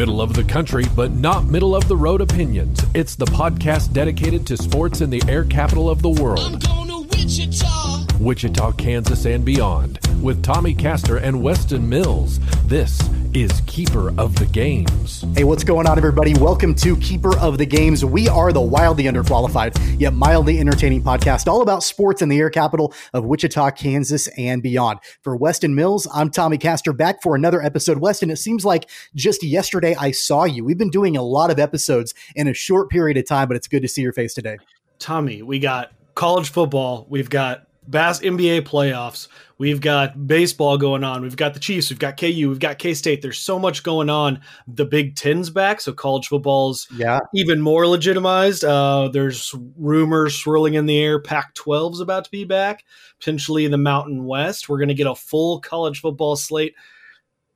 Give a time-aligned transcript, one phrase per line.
[0.00, 2.80] Middle of the country, but not middle of the road opinions.
[2.94, 6.66] It's the podcast dedicated to sports in the air capital of the world.
[7.10, 8.06] Wichita.
[8.18, 10.00] Wichita, Kansas, and beyond.
[10.22, 12.40] With Tommy Castor and Weston Mills.
[12.64, 12.98] This
[13.34, 15.24] is Keeper of the Games.
[15.36, 16.34] Hey, what's going on, everybody?
[16.34, 18.04] Welcome to Keeper of the Games.
[18.04, 22.50] We are the wildly underqualified, yet mildly entertaining podcast all about sports in the air
[22.50, 24.98] capital of Wichita, Kansas, and beyond.
[25.22, 27.98] For Weston Mills, I'm Tommy Castor back for another episode.
[27.98, 30.64] Weston, it seems like just yesterday I saw you.
[30.64, 33.68] We've been doing a lot of episodes in a short period of time, but it's
[33.68, 34.58] good to see your face today.
[34.98, 39.28] Tommy, we got college football, we've got Bass NBA playoffs.
[39.58, 41.22] We've got baseball going on.
[41.22, 41.90] We've got the Chiefs.
[41.90, 42.48] We've got KU.
[42.48, 43.20] We've got K State.
[43.20, 44.40] There's so much going on.
[44.66, 48.64] The Big Ten's back, so college football's yeah even more legitimized.
[48.64, 51.20] Uh, there's rumors swirling in the air.
[51.20, 52.84] Pac-12's about to be back.
[53.18, 54.68] Potentially the Mountain West.
[54.68, 56.74] We're going to get a full college football slate.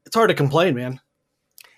[0.05, 1.01] It's hard to complain, man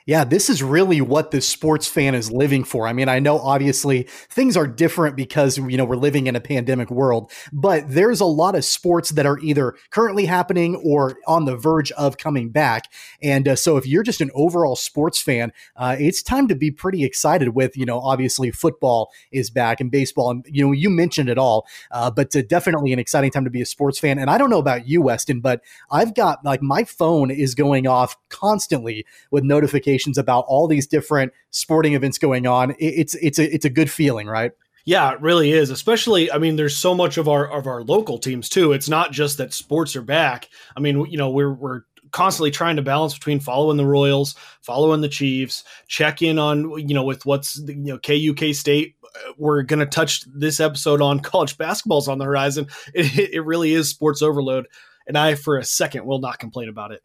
[0.06, 2.86] yeah, this is really what the sports fan is living for.
[2.86, 6.40] I mean, I know obviously things are different because, you know, we're living in a
[6.40, 11.44] pandemic world, but there's a lot of sports that are either currently happening or on
[11.44, 12.84] the verge of coming back.
[13.20, 16.70] And uh, so if you're just an overall sports fan, uh, it's time to be
[16.70, 20.30] pretty excited with, you know, obviously football is back and baseball.
[20.30, 23.60] And, you know, you mentioned it all, uh, but definitely an exciting time to be
[23.60, 24.20] a sports fan.
[24.20, 27.88] And I don't know about you, Weston, but I've got like my phone is going
[27.88, 32.74] off constantly with notifications notifications about all these different sporting events going on.
[32.78, 34.52] It's it's a it's a good feeling, right?
[34.84, 35.70] Yeah, it really is.
[35.70, 38.72] Especially, I mean, there's so much of our of our local teams too.
[38.72, 40.48] It's not just that sports are back.
[40.76, 45.00] I mean, you know, we're we're constantly trying to balance between following the Royals, following
[45.00, 48.94] the Chiefs, check in on you know with what's you know KUK State.
[49.02, 52.66] Uh, we're going to touch this episode on college basketball's on the horizon.
[52.94, 54.66] It, it really is sports overload,
[55.06, 57.02] and I for a second will not complain about it.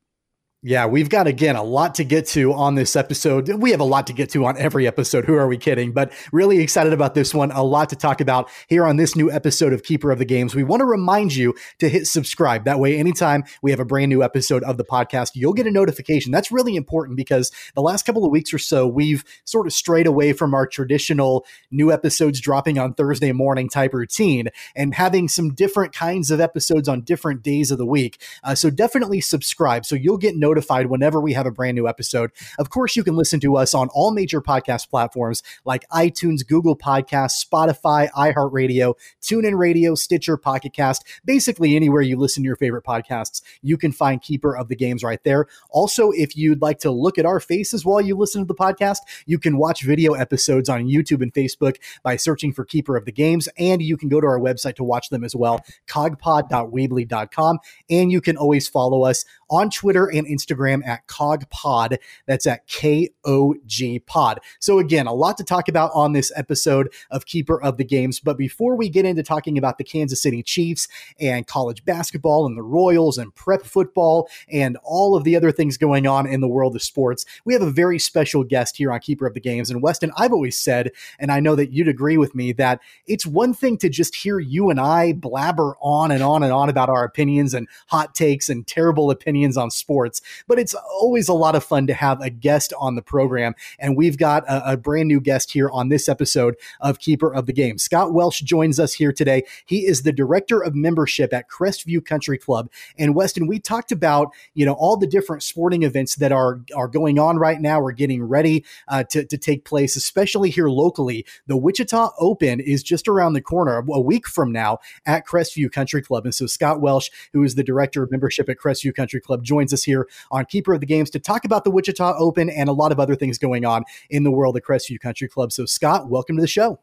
[0.63, 3.49] Yeah, we've got again a lot to get to on this episode.
[3.49, 5.25] We have a lot to get to on every episode.
[5.25, 5.91] Who are we kidding?
[5.91, 7.49] But really excited about this one.
[7.49, 10.53] A lot to talk about here on this new episode of Keeper of the Games.
[10.53, 12.65] We want to remind you to hit subscribe.
[12.65, 15.71] That way, anytime we have a brand new episode of the podcast, you'll get a
[15.71, 16.31] notification.
[16.31, 20.05] That's really important because the last couple of weeks or so, we've sort of strayed
[20.05, 25.55] away from our traditional new episodes dropping on Thursday morning type routine and having some
[25.55, 28.21] different kinds of episodes on different days of the week.
[28.43, 31.87] Uh, so definitely subscribe so you'll get notified notified whenever we have a brand new
[31.87, 32.29] episode.
[32.59, 36.75] Of course, you can listen to us on all major podcast platforms like iTunes, Google
[36.75, 42.83] Podcasts, Spotify, iHeartRadio, TuneIn Radio, Stitcher, Pocket Cast, basically anywhere you listen to your favorite
[42.83, 45.47] podcasts, you can find Keeper of the Games right there.
[45.69, 48.97] Also, if you'd like to look at our faces while you listen to the podcast,
[49.25, 53.13] you can watch video episodes on YouTube and Facebook by searching for Keeper of the
[53.13, 57.59] Games, and you can go to our website to watch them as well, kogpod.weebly.com,
[57.89, 61.97] and you can always follow us on Twitter and Instagram at KOGPod.
[62.25, 64.39] That's at K O G Pod.
[64.59, 68.19] So, again, a lot to talk about on this episode of Keeper of the Games.
[68.19, 70.87] But before we get into talking about the Kansas City Chiefs
[71.19, 75.77] and college basketball and the Royals and prep football and all of the other things
[75.77, 78.99] going on in the world of sports, we have a very special guest here on
[78.99, 79.69] Keeper of the Games.
[79.69, 83.25] And Weston, I've always said, and I know that you'd agree with me, that it's
[83.25, 86.89] one thing to just hear you and I blabber on and on and on about
[86.89, 91.55] our opinions and hot takes and terrible opinions on sports, but it's always a lot
[91.55, 93.53] of fun to have a guest on the program.
[93.79, 97.45] And we've got a, a brand new guest here on this episode of Keeper of
[97.45, 97.77] the Game.
[97.77, 99.43] Scott Welsh joins us here today.
[99.65, 102.69] He is the director of membership at Crestview Country Club.
[102.97, 106.87] And Weston, we talked about, you know, all the different sporting events that are, are
[106.87, 111.25] going on right now or getting ready uh, to, to take place, especially here locally.
[111.47, 116.01] The Wichita Open is just around the corner a week from now at Crestview Country
[116.01, 116.25] Club.
[116.25, 119.45] And so Scott Welsh, who is the director of membership at Crestview Country Club, Club
[119.45, 122.69] joins us here on Keeper of the Games to talk about the Wichita Open and
[122.69, 125.51] a lot of other things going on in the world of Crestview Country Club.
[125.51, 126.79] So, Scott, welcome to the show.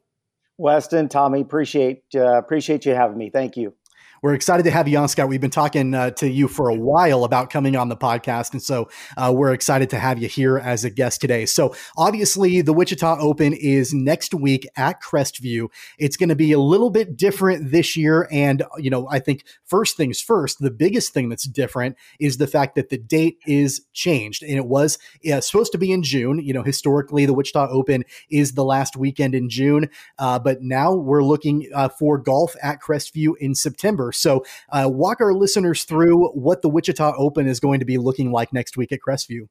[0.57, 3.31] Weston, Tommy, appreciate uh, appreciate you having me.
[3.31, 3.75] Thank you
[4.23, 5.29] we're excited to have you on, Scott.
[5.29, 8.63] We've been talking uh, to you for a while about coming on the podcast, and
[8.63, 11.47] so uh, we're excited to have you here as a guest today.
[11.47, 15.69] So, obviously, the Wichita Open is next week at Crestview.
[15.99, 19.45] It's going to be a little bit different this year, and you know, I think
[19.65, 23.83] first things first, the biggest thing that's different is the fact that the date is
[23.93, 24.99] changed, and it was
[25.33, 26.41] uh, supposed to be in June.
[26.41, 29.89] You know, historically, the Wichita Open is the last weekend in June,
[30.19, 34.08] uh, but now we're looking uh, for golf at Crestview in September.
[34.13, 38.33] So, uh, walk our listeners through what the Wichita Open is going to be looking
[38.33, 39.49] like next week at Crestview.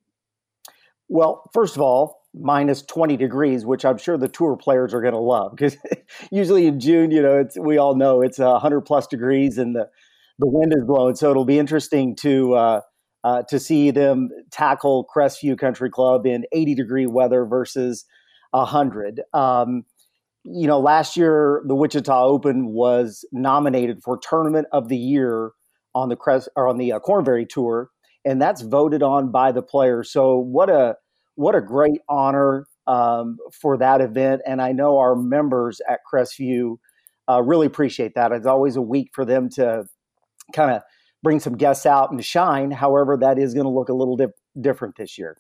[1.09, 5.13] Well, first of all, minus 20 degrees, which I'm sure the tour players are going
[5.13, 5.77] to love because
[6.31, 9.89] usually in June, you know, it's, we all know it's 100 plus degrees and the,
[10.39, 11.15] the wind is blowing.
[11.15, 12.81] So it'll be interesting to uh,
[13.23, 18.05] uh, to see them tackle Crestview Country Club in 80 degree weather versus
[18.51, 19.21] 100.
[19.33, 19.83] Um,
[20.53, 25.51] you know, last year the Wichita Open was nominated for Tournament of the Year
[25.93, 27.89] on the Crest or on the uh, Korn Ferry Tour,
[28.23, 30.11] and that's voted on by the players.
[30.11, 30.95] So what a
[31.35, 36.77] what a great honor um, for that event, and I know our members at Crestview
[37.29, 38.31] uh, really appreciate that.
[38.31, 39.85] It's always a week for them to
[40.53, 40.81] kind of
[41.23, 42.71] bring some guests out and shine.
[42.71, 44.17] However, that is going to look a little
[44.59, 45.37] different this year.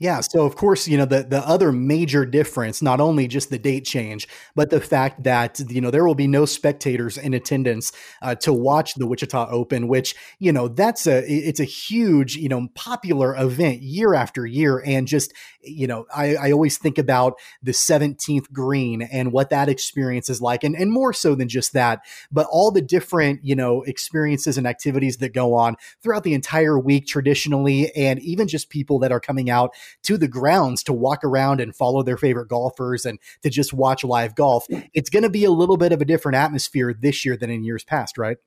[0.00, 0.20] Yeah.
[0.20, 3.84] So of course, you know, the, the other major difference, not only just the date
[3.84, 7.90] change, but the fact that, you know, there will be no spectators in attendance
[8.22, 12.48] uh, to watch the Wichita Open, which, you know, that's a, it's a huge, you
[12.48, 14.80] know, popular event year after year.
[14.86, 19.68] And just, you know, I, I always think about the 17th green and what that
[19.68, 20.62] experience is like.
[20.62, 24.66] And, and more so than just that, but all the different, you know, experiences and
[24.66, 25.74] activities that go on
[26.04, 29.74] throughout the entire week traditionally, and even just people that are coming out
[30.04, 34.04] to the grounds to walk around and follow their favorite golfers and to just watch
[34.04, 34.66] live golf.
[34.94, 37.64] It's going to be a little bit of a different atmosphere this year than in
[37.64, 38.38] years past, right?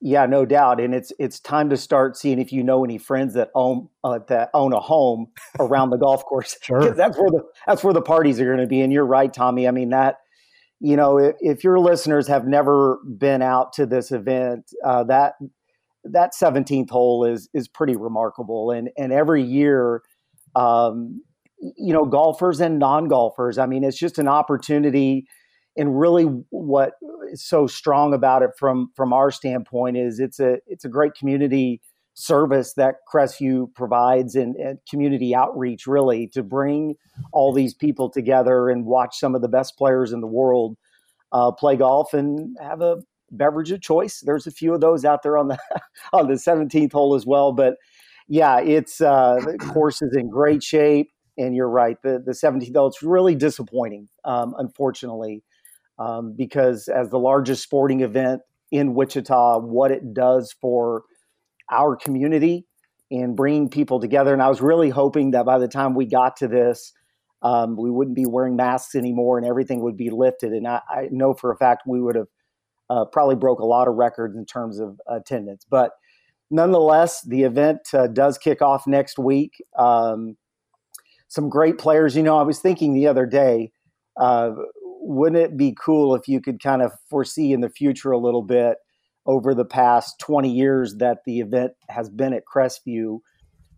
[0.00, 3.34] Yeah, no doubt, and it's it's time to start seeing if you know any friends
[3.34, 5.28] that own uh, that own a home
[5.58, 6.56] around the golf course.
[6.62, 8.80] Sure, that's where the that's where the parties are going to be.
[8.80, 9.66] And you're right, Tommy.
[9.66, 10.18] I mean that
[10.78, 15.34] you know if, if your listeners have never been out to this event, uh, that
[16.04, 18.70] that 17th hole is is pretty remarkable.
[18.70, 20.02] And and every year
[20.56, 21.22] um,
[21.60, 23.58] you know, golfers and non golfers.
[23.58, 25.26] I mean, it's just an opportunity.
[25.76, 26.94] And really, what
[27.30, 31.14] is so strong about it from from our standpoint is it's a it's a great
[31.14, 31.80] community
[32.14, 36.96] service that Crestview provides and, and, community outreach really to bring
[37.32, 40.76] all these people together and watch some of the best players in the world
[41.32, 42.96] uh, play golf and have a
[43.30, 44.20] beverage of choice.
[44.20, 45.58] There's a few of those out there on the
[46.12, 47.76] on the 17th hole as well, but
[48.30, 52.00] yeah, it's uh, the course is in great shape, and you're right.
[52.02, 55.42] The the 17th though it's really disappointing, um, unfortunately,
[55.98, 61.02] um, because as the largest sporting event in Wichita, what it does for
[61.72, 62.66] our community
[63.10, 64.32] and bringing people together.
[64.32, 66.92] And I was really hoping that by the time we got to this,
[67.42, 70.52] um, we wouldn't be wearing masks anymore and everything would be lifted.
[70.52, 72.28] And I, I know for a fact we would have
[72.88, 75.66] uh, probably broke a lot of records in terms of attendance.
[75.68, 75.92] But
[76.50, 79.62] nonetheless, the event uh, does kick off next week.
[79.78, 80.36] Um,
[81.28, 82.16] some great players.
[82.16, 83.72] You know, I was thinking the other day,
[84.16, 84.50] uh,
[84.82, 88.42] wouldn't it be cool if you could kind of foresee in the future a little
[88.42, 88.76] bit
[89.26, 93.20] over the past 20 years that the event has been at Crestview,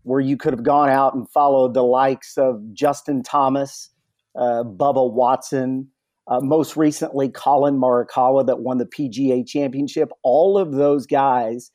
[0.02, 3.90] where you could have gone out and followed the likes of Justin Thomas,
[4.34, 5.88] uh, Bubba Watson,
[6.28, 10.10] uh, most recently Collin Morikawa that won the PGA Championship.
[10.22, 11.70] All of those guys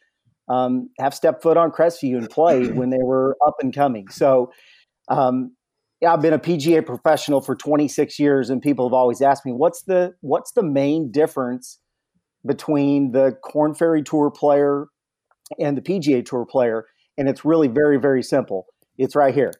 [0.49, 4.07] um, have stepped foot on Crestview and played when they were up and coming.
[4.09, 4.51] So,
[5.09, 5.55] um,
[6.01, 9.51] yeah, I've been a PGA professional for 26 years, and people have always asked me,
[9.51, 11.79] "What's the what's the main difference
[12.45, 14.87] between the Korn Ferry Tour player
[15.59, 16.85] and the PGA Tour player?"
[17.17, 18.67] And it's really very very simple.
[18.97, 19.51] It's right here,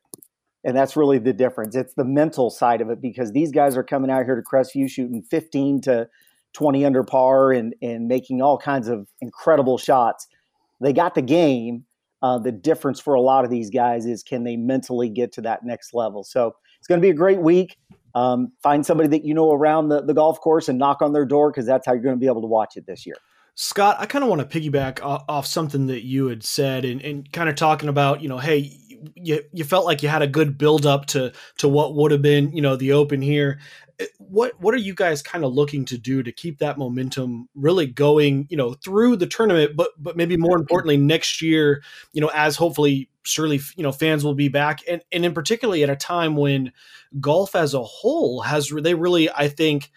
[0.64, 1.76] and that's really the difference.
[1.76, 4.88] It's the mental side of it because these guys are coming out here to Crestview
[4.90, 6.08] shooting 15 to
[6.54, 10.28] 20 under par and and making all kinds of incredible shots
[10.82, 11.86] they got the game.
[12.24, 15.42] Uh, the difference for a lot of these guys is can they mentally get to
[15.42, 16.24] that next level?
[16.24, 17.78] So it's going to be a great week.
[18.16, 21.26] Um, find somebody that you know around the, the golf course and knock on their
[21.26, 23.16] door because that's how you're going to be able to watch it this year.
[23.54, 27.32] Scott, I kind of want to piggyback off something that you had said and, and
[27.32, 28.72] kind of talking about, you know, hey,
[29.16, 32.22] you, you felt like you had a good build up to to what would have
[32.22, 33.60] been, you know, the open here.
[34.00, 37.50] Uh, what what are you guys kind of looking to do to keep that momentum
[37.56, 41.82] really going you know through the tournament but but maybe more importantly next year
[42.14, 44.82] you know as hopefully surely you know fans will be back?
[44.88, 46.72] And and in particularly at a time when
[47.20, 49.92] golf as a whole has they really i think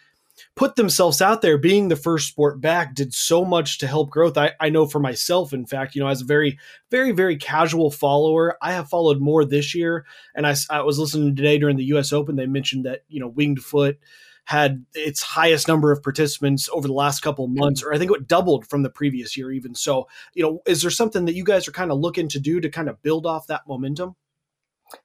[0.57, 4.37] put themselves out there being the first sport back did so much to help growth.
[4.37, 6.59] I, I know for myself in fact you know as a very
[6.90, 10.04] very very casual follower i have followed more this year.
[10.35, 13.28] And i, I was listening today during the us open they mentioned that you know
[13.28, 13.99] winged foot
[14.45, 18.28] had its highest number of participants over the last couple months or i think it
[18.28, 19.75] doubled from the previous year even.
[19.75, 22.61] So you know is there something that you guys are kind of looking to do
[22.61, 24.16] to kind of build off that momentum?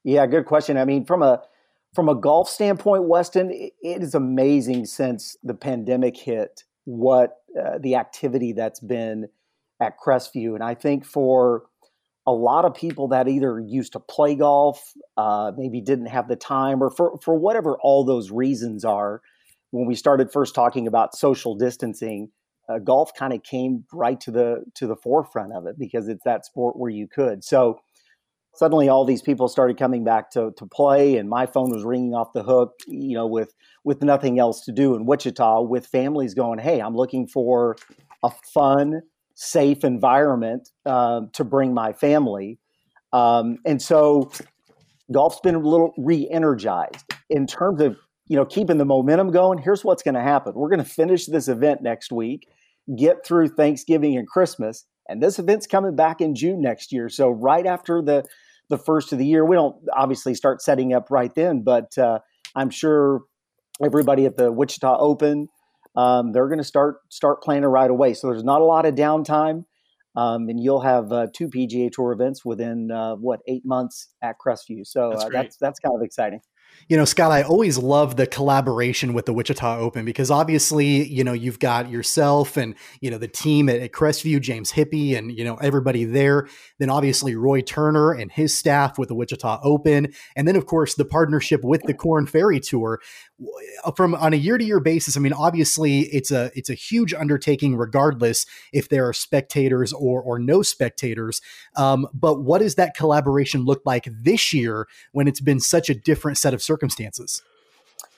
[0.03, 0.77] Yeah good question.
[0.77, 1.43] I mean from a
[1.95, 7.95] from a golf standpoint, Weston, it is amazing since the pandemic hit what uh, the
[7.95, 9.27] activity that's been
[9.79, 10.53] at Crestview.
[10.55, 11.63] And I think for
[12.27, 16.35] a lot of people that either used to play golf, uh, maybe didn't have the
[16.35, 19.21] time, or for, for whatever all those reasons are,
[19.71, 22.29] when we started first talking about social distancing,
[22.67, 26.23] uh, golf kind of came right to the to the forefront of it because it's
[26.23, 27.43] that sport where you could.
[27.43, 27.79] So
[28.55, 32.13] suddenly all these people started coming back to, to play and my phone was ringing
[32.13, 36.33] off the hook you know with with nothing else to do in wichita with families
[36.33, 37.75] going hey i'm looking for
[38.23, 39.01] a fun
[39.35, 42.57] safe environment uh, to bring my family.
[43.13, 44.31] Um, and so
[45.11, 47.97] golf's been a little re-energized in terms of
[48.27, 49.59] you know keeping the momentum going.
[49.59, 50.53] Here's what's going to happen.
[50.55, 52.47] We're going to finish this event next week
[52.95, 57.09] get through thanksgiving and christmas and this event's coming back in june next year.
[57.09, 58.23] So right after the
[58.69, 59.45] the first of the year.
[59.45, 62.19] We don't obviously start setting up right then, but uh,
[62.55, 63.21] I'm sure
[63.83, 65.49] everybody at the Wichita Open
[65.95, 68.13] um, they're going to start start planning right away.
[68.13, 69.65] So there's not a lot of downtime,
[70.15, 74.35] um, and you'll have uh, two PGA Tour events within uh, what eight months at
[74.45, 74.85] Crestview.
[74.85, 76.41] So that's, uh, that's that's kind of exciting
[76.87, 81.23] you know, Scott, I always love the collaboration with the Wichita Open because obviously, you
[81.23, 85.35] know, you've got yourself and, you know, the team at, at, Crestview, James Hippie, and,
[85.35, 86.47] you know, everybody there.
[86.79, 90.13] Then obviously Roy Turner and his staff with the Wichita Open.
[90.35, 92.99] And then, of course, the partnership with the Korn Ferry Tour
[93.95, 95.17] from on a year to year basis.
[95.17, 100.21] I mean, obviously, it's a it's a huge undertaking, regardless if there are spectators or
[100.21, 101.41] or no spectators.
[101.75, 105.95] Um, but what does that collaboration look like this year when it's been such a
[105.95, 107.41] different set of circumstances.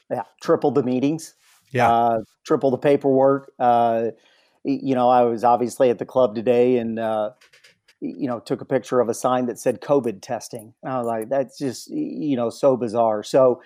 [0.10, 1.34] Yeah, triple the meetings.
[1.72, 3.52] Yeah, uh, triple the paperwork.
[3.60, 4.12] Uh,
[4.64, 7.32] you know, I was obviously at the club today and uh,
[8.00, 10.74] you know took a picture of a sign that said COVID testing.
[10.84, 13.24] I was like, that's just you know so bizarre.
[13.24, 13.62] So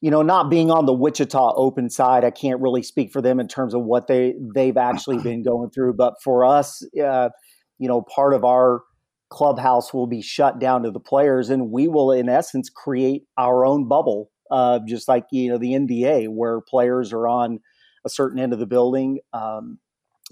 [0.00, 3.38] you know, not being on the Wichita Open side, I can't really speak for them
[3.38, 5.94] in terms of what they they've actually been going through.
[5.94, 7.30] But for us, uh,
[7.78, 8.82] you know, part of our
[9.30, 13.64] clubhouse will be shut down to the players and we will in essence create our
[13.64, 17.60] own bubble uh, just like you know the nba where players are on
[18.04, 19.78] a certain end of the building um,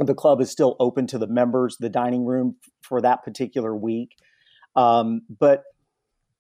[0.01, 4.11] the club is still open to the members the dining room for that particular week
[4.75, 5.63] um, but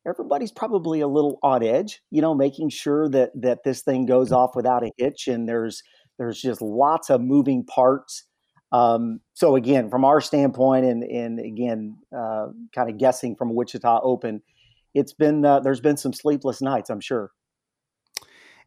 [0.08, 4.32] everybody's probably a little on edge you know making sure that that this thing goes
[4.32, 5.82] off without a hitch and there's
[6.18, 8.24] there's just lots of moving parts
[8.72, 14.00] um, so again, from our standpoint, and and again, uh, kind of guessing from Wichita
[14.02, 14.42] Open,
[14.94, 17.30] it's been uh, there's been some sleepless nights, I'm sure.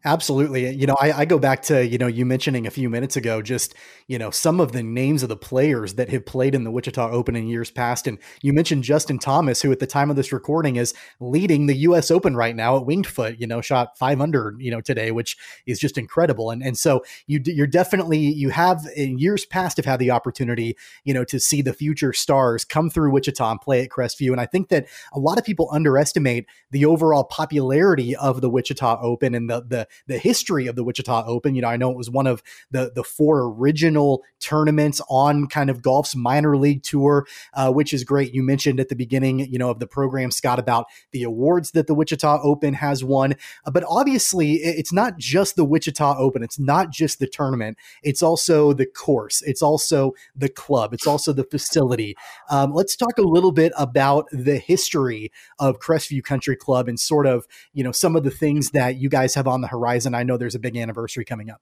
[0.03, 0.74] Absolutely.
[0.75, 3.43] You know, I, I, go back to, you know, you mentioning a few minutes ago,
[3.43, 3.75] just,
[4.08, 7.12] you know, some of the names of the players that have played in the Wichita
[7.12, 8.08] Open in years past.
[8.08, 11.75] And you mentioned Justin Thomas, who at the time of this recording is leading the
[11.75, 12.10] U.S.
[12.10, 15.38] Open right now at Winged Foot, you know, shot five under, you know, today, which
[15.67, 16.50] is just incredible.
[16.50, 20.77] And, and so you, you're definitely, you have in years past have had the opportunity,
[21.03, 24.31] you know, to see the future stars come through Wichita and play at Crestview.
[24.31, 29.00] And I think that a lot of people underestimate the overall popularity of the Wichita
[29.00, 31.55] Open and the, the, the history of the Wichita Open.
[31.55, 35.69] You know, I know it was one of the the four original tournaments on kind
[35.69, 38.33] of golf's minor league tour, uh, which is great.
[38.33, 41.88] You mentioned at the beginning, you know, of the program, Scott, about the awards that
[41.88, 43.36] the Wichita Open has won.
[43.65, 46.43] Uh, but obviously, it's not just the Wichita Open.
[46.43, 47.77] It's not just the tournament.
[48.03, 49.41] It's also the course.
[49.43, 50.93] It's also the club.
[50.93, 52.15] It's also the facility.
[52.50, 57.27] Um, let's talk a little bit about the history of Crestview Country Club and sort
[57.27, 59.80] of, you know, some of the things that you guys have on the horizon.
[60.15, 61.61] I know there's a big anniversary coming up.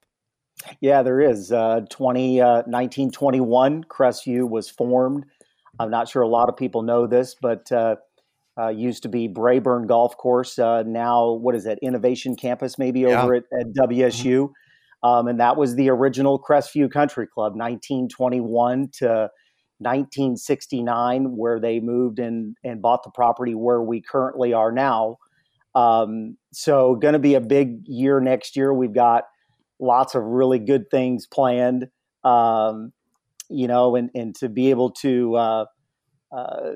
[0.81, 1.51] Yeah, there is.
[1.51, 5.25] Uh, 20, uh, 1921, Crestview was formed.
[5.79, 7.95] I'm not sure a lot of people know this, but uh,
[8.59, 10.59] uh, used to be Braeburn Golf Course.
[10.59, 11.79] Uh, now, what is that?
[11.81, 13.23] Innovation Campus, maybe yeah.
[13.23, 14.49] over at, at WSU.
[14.49, 15.07] Mm-hmm.
[15.07, 19.29] Um, and that was the original Crestview Country Club, 1921 to
[19.77, 25.15] 1969, where they moved and, and bought the property where we currently are now.
[25.79, 28.73] Um, so, going to be a big year next year.
[28.73, 29.23] We've got
[29.79, 31.87] lots of really good things planned,
[32.23, 32.91] um,
[33.49, 35.65] you know, and, and to be able to uh,
[36.35, 36.71] uh,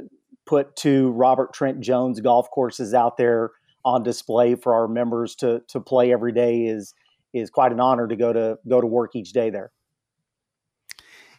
[0.46, 3.52] put two Robert Trent Jones golf courses out there
[3.84, 6.94] on display for our members to to play every day is
[7.34, 9.72] is quite an honor to go to go to work each day there.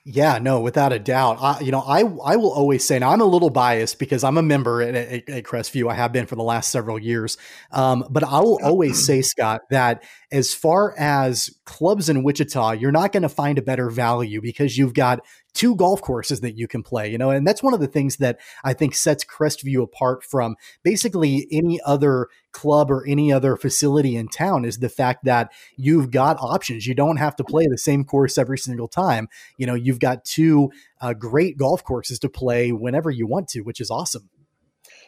[0.07, 1.39] Yeah, no, without a doubt.
[1.41, 4.37] I, you know, I I will always say, now I'm a little biased because I'm
[4.37, 5.91] a member at, at, at Crestview.
[5.91, 7.39] I have been for the last several years.
[7.73, 12.93] Um, but I will always say, Scott, that as far as clubs in Wichita, you're
[12.93, 15.21] not going to find a better value because you've got
[15.55, 18.17] two golf courses that you can play, you know, and that's one of the things
[18.17, 24.17] that I think sets Crestview apart from basically any other club or any other facility
[24.17, 26.87] in town is the fact that you've got options.
[26.87, 29.29] You don't have to play the same course every single time.
[29.57, 33.63] You know, you've got two uh, great golf courses to play whenever you want to,
[33.63, 34.29] which is awesome.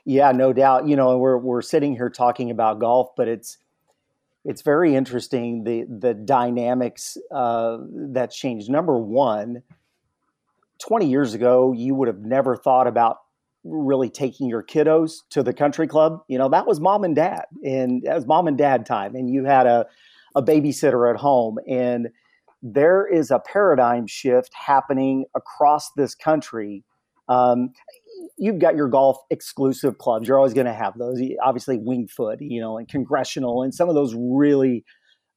[0.04, 0.86] Yeah, no doubt.
[0.86, 3.58] You know, we're we're sitting here talking about golf, but it's
[4.46, 8.70] it's very interesting the the dynamics uh, that's changed.
[8.70, 9.62] Number one,
[10.86, 13.18] 20 years ago, you would have never thought about
[13.64, 17.44] really taking your kiddos to the country club, you know, that was mom and dad,
[17.64, 19.86] and that was mom and dad time, and you had a
[20.36, 22.08] a babysitter at home, and
[22.62, 26.84] there is a paradigm shift happening across this country.
[27.28, 27.70] Um,
[28.38, 30.28] you've got your golf exclusive clubs.
[30.28, 31.21] You're always going to have those.
[31.42, 34.85] Obviously, Winged Foot, you know, and Congressional, and some of those really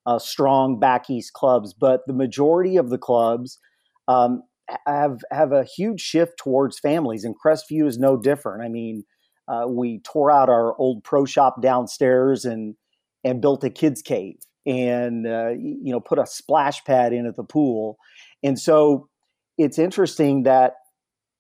[0.06, 1.74] uh, strong back east clubs.
[1.74, 3.60] But the majority of the clubs
[4.08, 4.44] um,
[4.86, 8.64] have have a huge shift towards families, and Crestview is no different.
[8.64, 9.04] I mean,
[9.48, 12.76] uh, we tore out our old pro shop downstairs and
[13.24, 17.36] and built a kids cave, and uh, you know put a splash pad in at
[17.36, 17.98] the pool,
[18.44, 19.10] and so
[19.58, 20.74] it's interesting that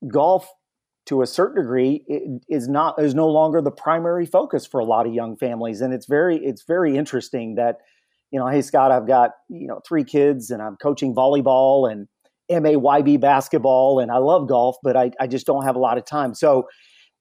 [0.07, 0.49] golf
[1.09, 2.03] to a certain degree
[2.47, 5.81] is not is no longer the primary focus for a lot of young families.
[5.81, 7.77] And it's very it's very interesting that
[8.31, 12.07] you know hey scott i've got you know three kids and i'm coaching volleyball and
[12.51, 16.05] mayb basketball and i love golf but I, I just don't have a lot of
[16.05, 16.35] time.
[16.35, 16.67] So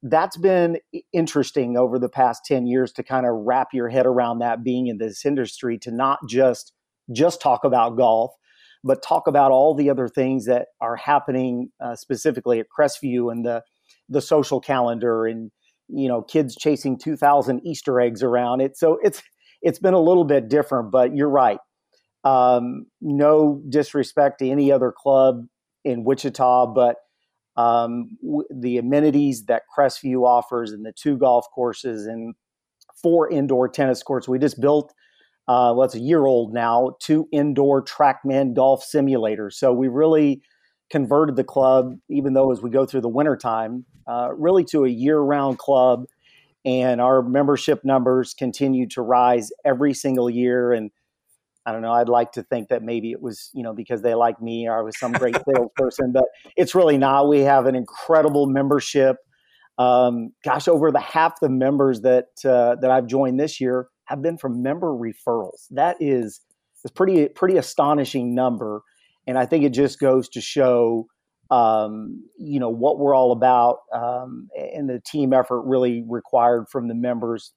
[0.02, 0.78] that's been
[1.14, 4.86] interesting over the past 10 years to kind of wrap your head around that being
[4.86, 6.72] in this industry to not just
[7.10, 8.32] just talk about golf
[8.84, 13.44] but talk about all the other things that are happening uh, specifically at crestview and
[13.44, 13.62] the
[14.08, 15.50] the social calendar and
[15.88, 18.60] you know kids chasing 2000 easter eggs around.
[18.60, 19.22] It so it's
[19.62, 21.58] it's been a little bit different but you're right.
[22.24, 25.46] Um, no disrespect to any other club
[25.84, 26.96] in wichita but
[27.56, 32.34] um, w- the amenities that crestview offers and the two golf courses and
[33.00, 34.92] four indoor tennis courts we just built
[35.46, 39.54] uh, well it's a year old now two indoor trackman golf simulators.
[39.54, 40.42] So we really
[40.90, 44.88] converted the club, even though as we go through the wintertime, uh, really to a
[44.88, 46.06] year round club.
[46.64, 50.72] And our membership numbers continue to rise every single year.
[50.72, 50.90] And
[51.64, 54.14] I don't know, I'd like to think that maybe it was, you know, because they
[54.14, 56.24] like me or I was some great salesperson, but
[56.56, 57.28] it's really not.
[57.28, 59.16] We have an incredible membership.
[59.78, 64.20] Um, gosh, over the half the members that uh, that I've joined this year have
[64.22, 65.68] been from member referrals.
[65.70, 66.40] That is
[66.84, 68.82] is pretty pretty astonishing number.
[69.28, 71.06] And I think it just goes to show,
[71.50, 76.88] um, you know, what we're all about um, and the team effort really required from
[76.88, 77.52] the members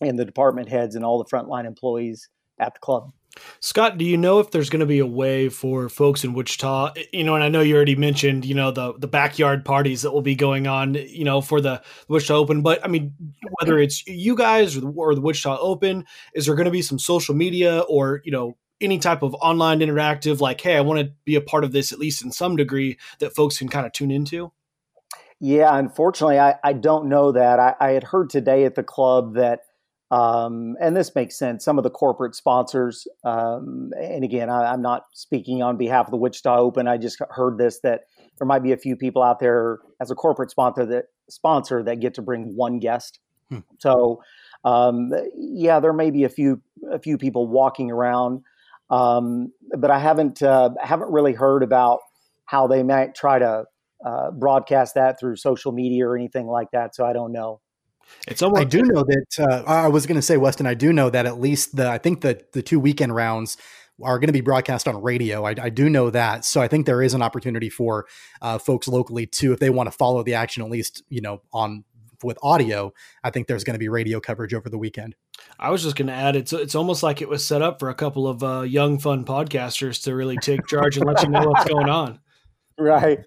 [0.00, 3.12] and the department heads and all the frontline employees at the club.
[3.60, 6.94] Scott, do you know if there's going to be a way for folks in Wichita,
[7.12, 10.12] you know, and I know you already mentioned, you know, the the backyard parties that
[10.12, 13.14] will be going on, you know, for the Wichita Open, but I mean,
[13.58, 16.82] whether it's you guys or the, or the Wichita Open, is there going to be
[16.82, 21.00] some social media or, you know, any type of online interactive like hey i want
[21.00, 23.86] to be a part of this at least in some degree that folks can kind
[23.86, 24.52] of tune into?
[25.40, 27.58] Yeah unfortunately i, I don't know that.
[27.58, 29.60] I, I, had heard today at the club that
[30.10, 34.82] um, and this makes sense some of the corporate sponsors um, and again I, am
[34.82, 36.86] not speaking on behalf of the wichita open.
[36.86, 38.02] I just heard this that
[38.38, 42.00] there might be a few people out there as a corporate sponsor that sponsor that
[42.00, 43.20] get to bring one guest.
[43.48, 43.60] Hmm.
[43.78, 44.22] so
[44.64, 48.42] um, yeah there may be a few a few people walking around
[48.90, 52.00] um, but I haven't uh, haven't really heard about
[52.46, 53.64] how they might try to
[54.04, 56.94] uh, broadcast that through social media or anything like that.
[56.94, 57.60] So I don't know.
[58.28, 60.66] It's almost- I do know that uh, I was going to say, Weston.
[60.66, 63.56] I do know that at least the I think that the two weekend rounds
[64.02, 65.44] are going to be broadcast on radio.
[65.44, 68.06] I, I, do know that, so I think there is an opportunity for
[68.40, 71.42] uh, folks locally too, if they want to follow the action, at least you know
[71.52, 71.84] on
[72.22, 72.92] with audio.
[73.22, 75.14] I think there's going to be radio coverage over the weekend.
[75.58, 77.88] I was just going to add it's it's almost like it was set up for
[77.88, 81.48] a couple of uh, young fun podcasters to really take charge and let you know
[81.48, 82.18] what's going on.
[82.78, 83.18] Right.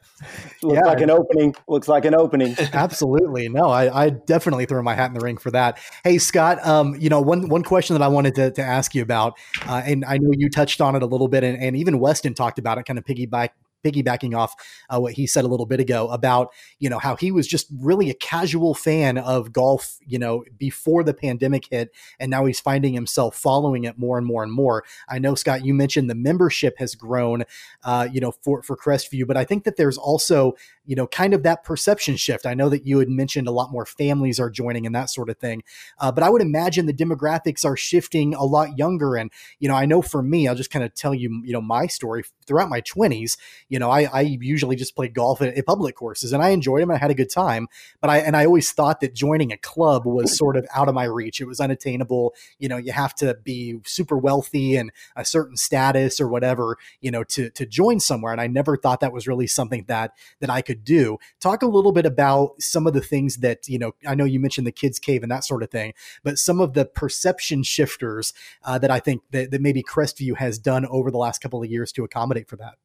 [0.63, 0.86] Looks yeah.
[0.86, 1.56] like an opening.
[1.68, 2.56] Looks like an opening.
[2.74, 3.48] Absolutely.
[3.48, 5.78] No, I, I, definitely throw my hat in the ring for that.
[6.04, 9.04] Hey, Scott, um, you know, one, one question that I wanted to, to ask you
[9.04, 9.38] about,
[9.68, 12.34] uh, and I know you touched on it a little bit and, and even Weston
[12.34, 13.50] talked about it, kind of piggyback,
[13.86, 14.56] piggybacking off
[14.89, 17.67] uh, what he said a little bit ago about you know how he was just
[17.80, 22.60] really a casual fan of golf you know before the pandemic hit and now he's
[22.60, 24.84] finding himself following it more and more and more.
[25.08, 27.43] I know scott you mentioned the membership has grown
[27.84, 30.54] uh, you know for for crestview but i think that there's also
[30.86, 32.45] you know kind of that perception shift.
[32.45, 35.30] I know that you had mentioned a lot more families are joining and that sort
[35.30, 35.63] of thing
[36.00, 39.76] uh, but i would imagine the demographics are shifting a lot younger and you know
[39.76, 42.69] i know for me i'll just kind of tell you you know my story throughout
[42.69, 43.38] my 20s
[43.69, 46.81] you know, I, I usually just play golf at, at, public courses and I enjoyed
[46.81, 46.91] them.
[46.91, 47.67] I had a good time,
[48.01, 50.95] but I, and I always thought that joining a club was sort of out of
[50.95, 51.41] my reach.
[51.41, 52.35] It was unattainable.
[52.59, 57.11] You know, you have to be super wealthy and a certain status or whatever, you
[57.11, 58.31] know, to, to join somewhere.
[58.31, 61.17] And I never thought that was really something that, that I could do.
[61.39, 64.39] Talk a little bit about some of the things that, you know, I know you
[64.39, 68.33] mentioned the kids cave and that sort of thing, but some of the perception shifters
[68.63, 71.69] uh, that I think that, that maybe Crestview has done over the last couple of
[71.69, 72.75] years to accommodate for that.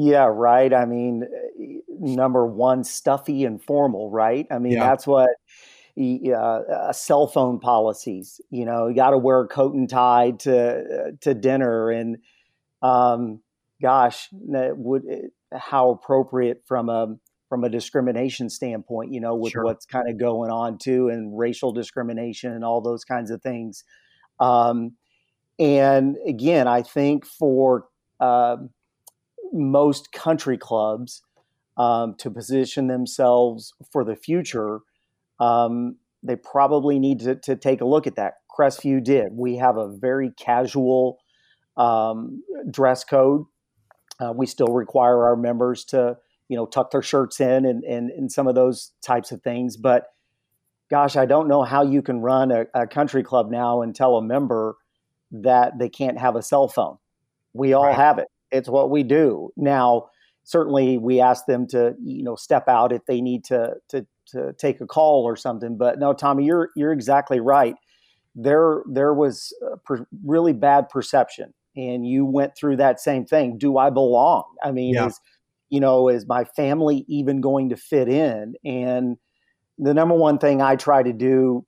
[0.00, 0.72] Yeah, right.
[0.72, 1.26] I mean,
[1.88, 4.46] number one, stuffy and formal, right?
[4.48, 4.84] I mean, yeah.
[4.84, 5.30] that's what
[5.98, 8.40] uh, uh, cell phone policies.
[8.48, 12.18] You know, you got to wear a coat and tie to to dinner, and
[12.80, 13.40] um,
[13.82, 15.02] gosh, would
[15.52, 17.16] how appropriate from a
[17.48, 19.64] from a discrimination standpoint, you know, with sure.
[19.64, 23.82] what's kind of going on too, and racial discrimination and all those kinds of things.
[24.38, 24.92] Um,
[25.58, 27.86] and again, I think for
[28.20, 28.58] uh,
[29.52, 31.22] most country clubs
[31.76, 34.80] um, to position themselves for the future,
[35.40, 38.34] um, they probably need to, to, take a look at that.
[38.58, 39.28] Crestview did.
[39.32, 41.18] We have a very casual
[41.76, 43.44] um, dress code.
[44.20, 46.16] Uh, we still require our members to,
[46.48, 49.76] you know, tuck their shirts in and, and, and some of those types of things.
[49.76, 50.08] But
[50.90, 54.16] gosh, I don't know how you can run a, a country club now and tell
[54.16, 54.76] a member
[55.30, 56.98] that they can't have a cell phone.
[57.52, 57.94] We all right.
[57.94, 58.26] have it.
[58.50, 59.50] It's what we do.
[59.56, 60.10] Now,
[60.44, 64.52] certainly we ask them to, you know, step out if they need to, to to
[64.54, 65.76] take a call or something.
[65.76, 67.74] But no, Tommy, you're you're exactly right.
[68.34, 69.52] There there was
[69.84, 73.58] per, really bad perception, and you went through that same thing.
[73.58, 74.44] Do I belong?
[74.62, 75.06] I mean, yeah.
[75.06, 75.20] is
[75.70, 78.54] you know, is my family even going to fit in?
[78.64, 79.16] And
[79.78, 81.64] the number one thing I try to do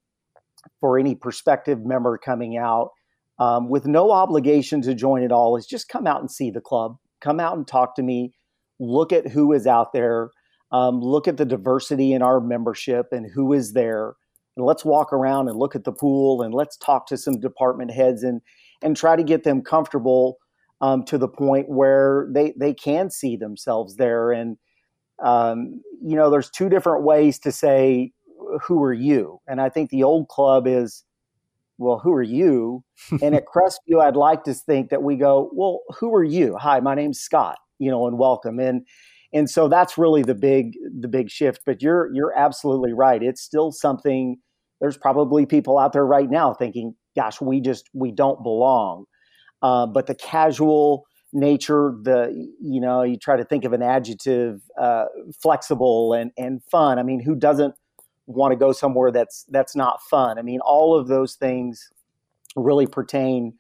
[0.81, 2.91] for any prospective member coming out
[3.41, 6.61] um, with no obligation to join at all is just come out and see the
[6.61, 8.35] club, come out and talk to me,
[8.79, 10.31] look at who is out there.
[10.73, 14.15] Um, look at the diversity in our membership and who is there.
[14.57, 17.91] And let's walk around and look at the pool and let's talk to some department
[17.91, 18.41] heads and
[18.83, 20.37] and try to get them comfortable
[20.81, 24.31] um, to the point where they they can see themselves there.
[24.31, 24.59] And
[25.25, 28.13] um, you know there's two different ways to say
[28.67, 29.41] who are you?
[29.49, 31.05] And i think the old club is
[31.81, 32.85] well who are you?
[33.23, 36.57] And at crestview i'd like to think that we go well who are you?
[36.57, 38.61] Hi my name's scott you know and welcome.
[38.61, 38.87] And
[39.33, 41.63] and so that's really the big the big shift.
[41.67, 43.23] But you're you're absolutely right.
[43.23, 44.37] It's still something
[44.81, 49.07] there's probably people out there right now thinking gosh we just we don't belong.
[49.63, 52.29] Uh, but the casual nature the
[52.61, 55.07] you know you try to think of an adjective uh,
[55.43, 56.99] flexible and and fun.
[56.99, 57.75] I mean who doesn't
[58.31, 60.39] want to go somewhere that's that's not fun.
[60.39, 61.91] I mean all of those things
[62.57, 63.55] really pertain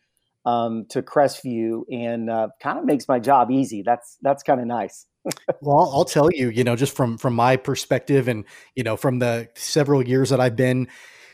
[0.47, 3.83] um, to crestview and uh, kind of makes my job easy.
[3.83, 5.07] That's that's kind of nice.
[5.63, 9.19] Well, I'll tell you, you know, just from from my perspective, and you know, from
[9.19, 10.89] the several years that I've been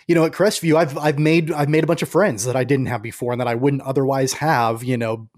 [0.06, 2.62] you know, at Crestview, I've I've made I've made a bunch of friends that I
[2.62, 4.84] didn't have before and that I wouldn't otherwise have.
[4.84, 5.28] You know,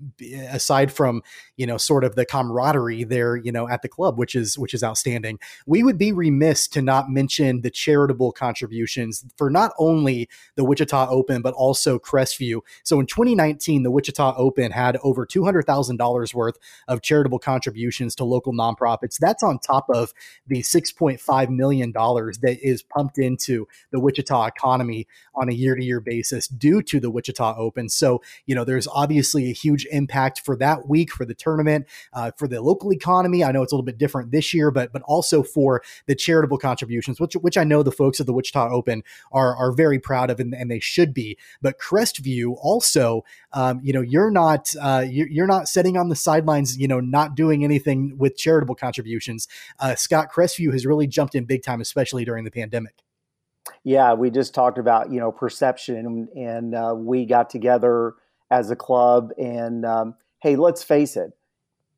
[0.50, 1.22] aside from
[1.56, 4.74] you know sort of the camaraderie there, you know, at the club, which is which
[4.74, 5.38] is outstanding.
[5.66, 11.08] We would be remiss to not mention the charitable contributions for not only the Wichita
[11.08, 12.60] Open but also Crestview.
[12.82, 17.38] So in 2019, the Wichita Open had over two hundred thousand dollars worth of charitable
[17.38, 19.16] contributions to local nonprofits.
[19.18, 20.12] That's on top of
[20.46, 25.84] the 6.5 million dollars that is pumped into the Wichita economy on a year to
[25.84, 27.88] year basis due to the Wichita Open.
[27.88, 32.32] So, you know, there's obviously a huge impact for that week, for the tournament, uh,
[32.36, 33.44] for the local economy.
[33.44, 36.58] I know it's a little bit different this year, but but also for the charitable
[36.58, 40.30] contributions, which which I know the folks at the Wichita Open are are very proud
[40.30, 41.38] of, and, and they should be.
[41.62, 46.16] But Crestview also, um, you know, you're not uh, you're, you're not sitting on the
[46.16, 49.48] sidelines, you know, not doing anything with charitable contributions.
[49.78, 53.07] Uh, Scott Crestview has really jumped in big time, especially during the pandemic.
[53.84, 58.14] Yeah, we just talked about you know perception, and uh, we got together
[58.50, 61.32] as a club, and um, hey, let's face it,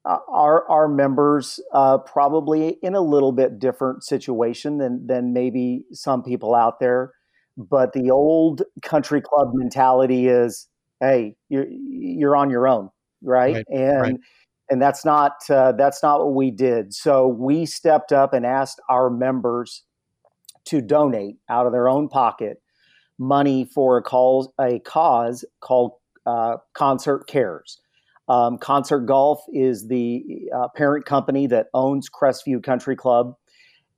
[0.04, 5.84] uh, our our members uh, probably in a little bit different situation than than maybe
[5.92, 7.12] some people out there,
[7.56, 10.68] but the old country club mentality is,
[11.00, 12.90] hey, you're you're on your own,
[13.22, 13.56] right?
[13.56, 14.16] right and right.
[14.70, 16.94] and that's not uh, that's not what we did.
[16.94, 19.84] So we stepped up and asked our members
[20.66, 22.62] to donate out of their own pocket
[23.18, 25.92] money for a, call, a cause called
[26.26, 27.80] uh, Concert Cares.
[28.28, 33.34] Um, Concert Golf is the uh, parent company that owns Crestview Country Club.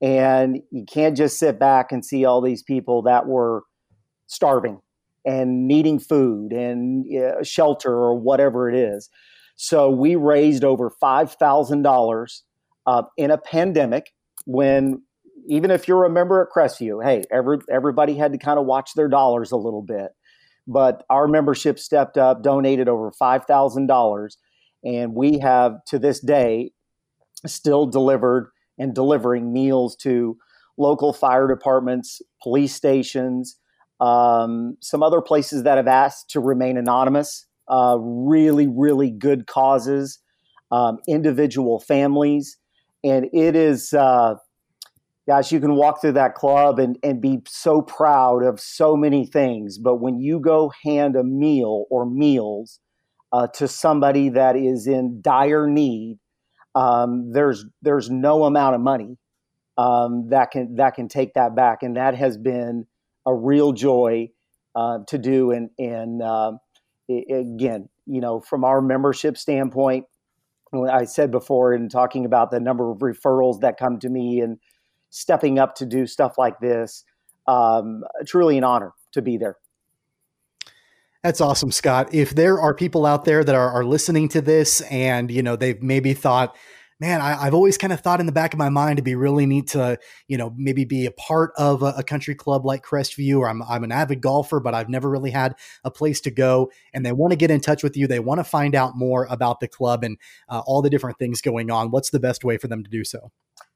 [0.00, 3.62] And you can't just sit back and see all these people that were
[4.26, 4.80] starving
[5.24, 9.08] and needing food and uh, shelter or whatever it is.
[9.54, 12.40] So we raised over $5,000
[12.86, 14.12] uh, in a pandemic
[14.46, 15.02] when
[15.46, 18.94] even if you're a member at Crestview, hey, every, everybody had to kind of watch
[18.94, 20.10] their dollars a little bit.
[20.66, 24.36] But our membership stepped up, donated over $5,000.
[24.84, 26.72] And we have to this day
[27.46, 30.36] still delivered and delivering meals to
[30.78, 33.56] local fire departments, police stations,
[34.00, 37.46] um, some other places that have asked to remain anonymous.
[37.68, 40.18] Uh, really, really good causes,
[40.70, 42.58] um, individual families
[43.04, 43.92] and it is.
[43.92, 44.34] Uh,
[45.26, 49.26] gosh, you can walk through that club and, and be so proud of so many
[49.26, 49.78] things.
[49.78, 52.80] But when you go hand a meal or meals
[53.32, 56.18] uh, to somebody that is in dire need,
[56.74, 59.18] um, there's there's no amount of money
[59.76, 62.86] um, that can that can take that back, and that has been
[63.26, 64.28] a real joy
[64.74, 65.50] uh, to do.
[65.50, 66.52] And and uh,
[67.08, 70.06] again, you know, from our membership standpoint,
[70.90, 74.58] I said before in talking about the number of referrals that come to me and
[75.12, 77.04] stepping up to do stuff like this,
[77.46, 79.56] um, truly an honor to be there.
[81.22, 82.12] That's awesome, Scott.
[82.12, 85.54] If there are people out there that are, are listening to this and, you know,
[85.54, 86.56] they've maybe thought,
[86.98, 89.14] man, I, have always kind of thought in the back of my mind to be
[89.14, 89.98] really neat to,
[90.28, 93.62] you know, maybe be a part of a, a, country club like Crestview, or I'm,
[93.62, 96.70] I'm an avid golfer, but I've never really had a place to go.
[96.92, 98.06] And they want to get in touch with you.
[98.06, 100.16] They want to find out more about the club and
[100.48, 101.90] uh, all the different things going on.
[101.90, 103.30] What's the best way for them to do so?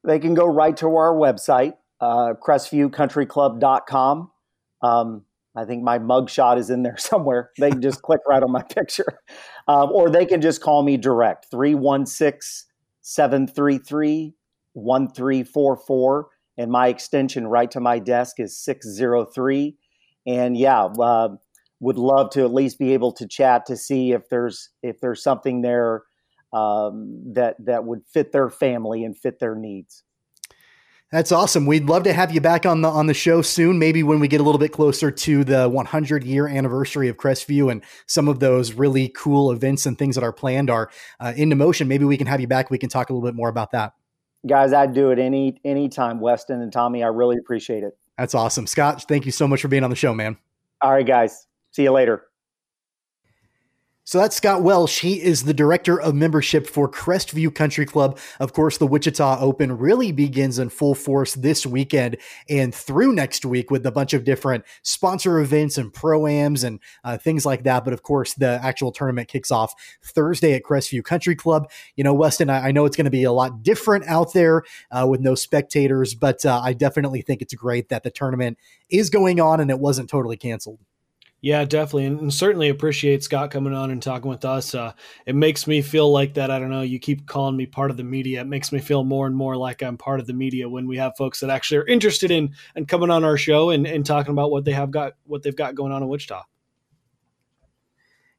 [0.05, 4.31] They can go right to our website, uh, crestview.countryclub.com.
[4.83, 5.25] Um,
[5.57, 7.51] I think my mugshot is in there somewhere.
[7.59, 9.19] They can just click right on my picture.
[9.69, 12.69] Um, or they can just call me direct, 316
[13.01, 14.33] 733
[14.75, 16.29] 1344.
[16.57, 19.77] And my extension right to my desk is 603.
[20.25, 21.31] And yeah, uh,
[21.81, 25.23] would love to at least be able to chat to see if there's if there's
[25.23, 26.05] something there
[26.53, 30.03] um, that that would fit their family and fit their needs.
[31.13, 31.67] That's awesome.
[31.67, 33.79] We'd love to have you back on the on the show soon.
[33.79, 37.71] Maybe when we get a little bit closer to the 100 year anniversary of Crestview
[37.71, 41.55] and some of those really cool events and things that are planned are uh, into
[41.55, 41.87] motion.
[41.87, 42.71] Maybe we can have you back.
[42.71, 43.93] We can talk a little bit more about that.
[44.49, 46.19] Guys, I'd do it any any time.
[46.19, 47.05] Weston and Tommy.
[47.05, 47.97] I really appreciate it.
[48.19, 49.05] That's awesome, Scott.
[49.07, 50.37] Thank you so much for being on the show, man.
[50.83, 51.47] All right, guys.
[51.71, 52.25] See you later.
[54.09, 55.01] So that's Scott Welsh.
[55.01, 58.21] He is the director of membership for Crestview Country Club.
[58.39, 62.17] Of course, the Wichita Open really begins in full force this weekend
[62.49, 67.19] and through next week with a bunch of different sponsor events and pro-ams and uh,
[67.19, 67.83] things like that.
[67.83, 71.69] But of course, the actual tournament kicks off Thursday at Crestview Country Club.
[71.97, 74.63] You know, Weston, I, I know it's going to be a lot different out there
[74.93, 78.57] uh, with no spectators, but uh, I definitely think it's great that the tournament
[78.89, 80.79] is going on and it wasn't totally canceled.
[81.47, 84.75] Yeah, definitely, and, and, certainly appreciate Scott coming on and talking with us.
[84.75, 84.95] Uh,
[85.27, 86.51] it makes me feel like that.
[86.51, 86.81] I don't know.
[86.81, 88.41] You keep calling me part of the media.
[88.41, 90.97] It makes me feel more and more like I'm part of the media when we
[90.97, 94.33] have folks that actually are interested in and coming on our show and, and talking
[94.33, 96.43] about what they have got, what they've got going on in Wichita.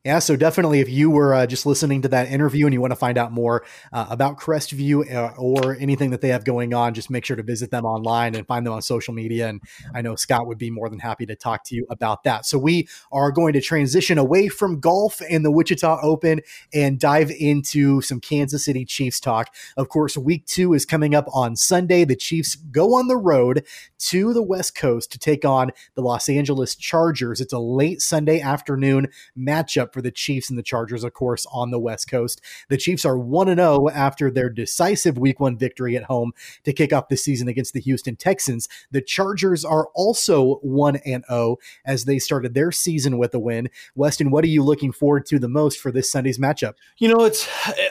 [0.05, 2.91] Yeah, so definitely, if you were uh, just listening to that interview and you want
[2.91, 6.93] to find out more uh, about Crestview uh, or anything that they have going on,
[6.93, 9.49] just make sure to visit them online and find them on social media.
[9.49, 9.61] And
[9.93, 12.45] I know Scott would be more than happy to talk to you about that.
[12.45, 16.39] So we are going to transition away from golf and the Wichita Open
[16.73, 19.53] and dive into some Kansas City Chiefs talk.
[19.75, 22.05] Of course, week two is coming up on Sunday.
[22.05, 23.65] The Chiefs go on the road
[23.99, 27.41] to the West Coast to take on the Los Angeles Chargers.
[27.41, 29.07] It's a late Sunday afternoon
[29.37, 32.39] matchup for the Chiefs and the Chargers, of course, on the West Coast.
[32.69, 36.33] The Chiefs are 1 0 after their decisive week one victory at home
[36.65, 38.69] to kick off the season against the Houston Texans.
[38.91, 43.71] The Chargers are also 1 0 as they started their season with a win.
[43.95, 46.75] Weston, what are you looking forward to the most for this Sunday's matchup?
[46.99, 47.49] You know, it's,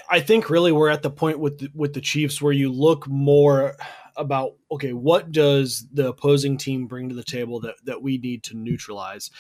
[0.09, 3.09] I think really we're at the point with the, with the Chiefs where you look
[3.09, 3.75] more
[4.17, 8.43] about okay what does the opposing team bring to the table that that we need
[8.43, 9.31] to neutralize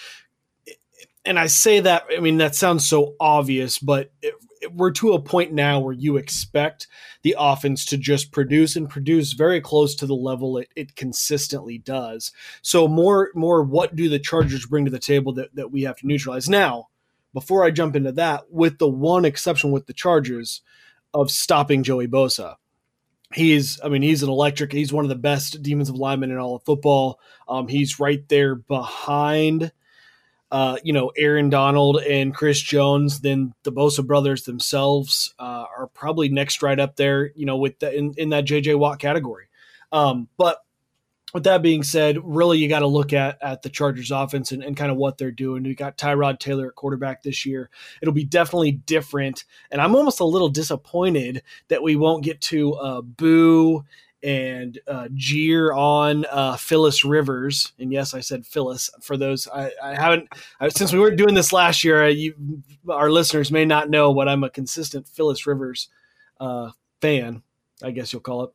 [1.27, 5.12] and I say that, I mean, that sounds so obvious, but it, it, we're to
[5.12, 6.87] a point now where you expect
[7.23, 11.79] the offense to just produce and produce very close to the level it, it consistently
[11.79, 12.33] does.
[12.62, 15.97] So more, more, what do the Chargers bring to the table that, that we have
[15.99, 16.49] to neutralize?
[16.49, 16.89] Now,
[17.35, 20.62] before I jump into that, with the one exception with the Chargers
[21.12, 22.55] of stopping Joey Bosa.
[23.35, 24.73] He's, I mean, he's an electric.
[24.73, 27.19] He's one of the best demons of linemen in all of football.
[27.49, 29.73] Um, he's right there behind–
[30.50, 35.88] uh, you know, Aaron Donald and Chris Jones, then the Bosa brothers themselves uh, are
[35.92, 39.46] probably next right up there, you know, with the, in, in that JJ Watt category.
[39.90, 40.59] Um, but
[41.35, 44.62] with that being said, really you got to look at at the Chargers offense and,
[44.62, 45.64] and kind of what they're doing.
[45.64, 47.68] We got Tyrod Taylor at quarterback this year.
[48.00, 49.44] It'll be definitely different.
[49.70, 53.85] And I'm almost a little disappointed that we won't get to uh, boo
[54.22, 57.72] and uh, jeer on uh, Phyllis Rivers.
[57.79, 58.90] And yes, I said Phyllis.
[59.00, 60.29] For those I, I haven't
[60.61, 64.14] I, since we weren't doing this last year, uh, you, our listeners may not know,
[64.14, 65.88] but I'm a consistent Phyllis Rivers
[66.40, 67.42] uh, fan.
[67.83, 68.50] I guess you'll call it.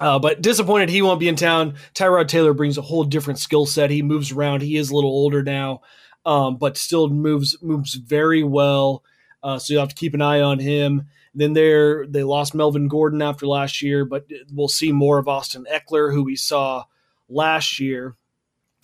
[0.00, 1.74] Uh, but disappointed he won't be in town.
[1.94, 3.90] Tyrod Taylor brings a whole different skill set.
[3.90, 4.62] He moves around.
[4.62, 5.82] He is a little older now,
[6.24, 9.02] um, but still moves moves very well.
[9.42, 11.06] Uh, so you'll have to keep an eye on him.
[11.34, 15.66] Then they they lost Melvin Gordon after last year, but we'll see more of Austin
[15.72, 16.84] Ekeler, who we saw
[17.28, 18.16] last year,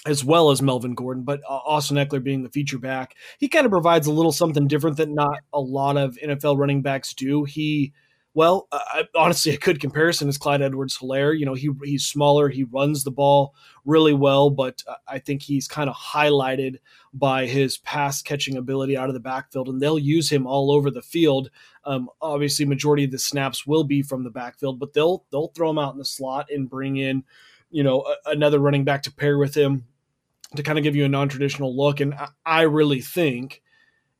[0.06, 1.24] as well as Melvin Gordon.
[1.24, 4.68] But uh, Austin Ekeler being the feature back, he kind of provides a little something
[4.68, 7.44] different that not a lot of NFL running backs do.
[7.44, 7.92] He
[8.36, 8.68] well,
[9.16, 11.36] honestly, a good comparison is Clyde Edwards Helaire.
[11.36, 13.54] You know, he he's smaller, he runs the ball
[13.86, 16.76] really well, but uh, I think he's kind of highlighted
[17.14, 20.90] by his pass catching ability out of the backfield, and they'll use him all over
[20.90, 21.48] the field.
[21.86, 25.70] Um, obviously, majority of the snaps will be from the backfield, but they'll they'll throw
[25.70, 27.22] him out in the slot and bring in,
[27.70, 29.84] you know, a, another running back to pair with him
[30.56, 32.00] to kind of give you a non traditional look.
[32.00, 33.62] And I, I really think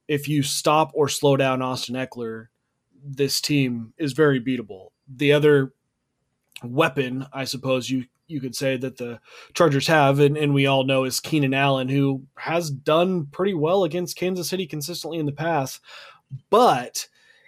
[0.08, 2.46] if you stop or slow down Austin Ekeler,
[3.04, 4.90] this team is very beatable.
[5.08, 5.72] The other
[6.62, 9.20] weapon, I suppose you you could say that the
[9.54, 13.84] Chargers have, and, and we all know is Keenan Allen, who has done pretty well
[13.84, 15.80] against Kansas City consistently in the past,
[16.50, 17.06] but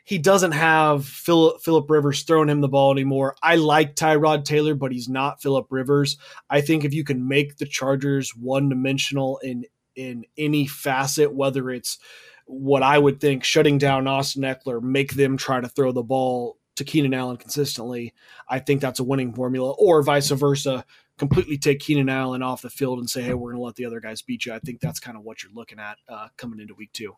[0.08, 3.36] he doesn't have Philip, Philip Rivers throwing him the ball anymore.
[3.42, 6.16] I like Tyrod Taylor, but he's not Philip Rivers.
[6.48, 11.68] I think if you can make the Chargers one dimensional in in any facet, whether
[11.68, 11.98] it's
[12.46, 16.56] what I would think shutting down Austin Ekeler, make them try to throw the ball
[16.76, 18.14] to Keenan Allen consistently.
[18.48, 20.86] I think that's a winning formula, or vice versa,
[21.18, 23.84] completely take Keenan Allen off the field and say, hey, we're going to let the
[23.84, 24.54] other guys beat you.
[24.54, 27.14] I think that's kind of what you're looking at uh, coming into week two.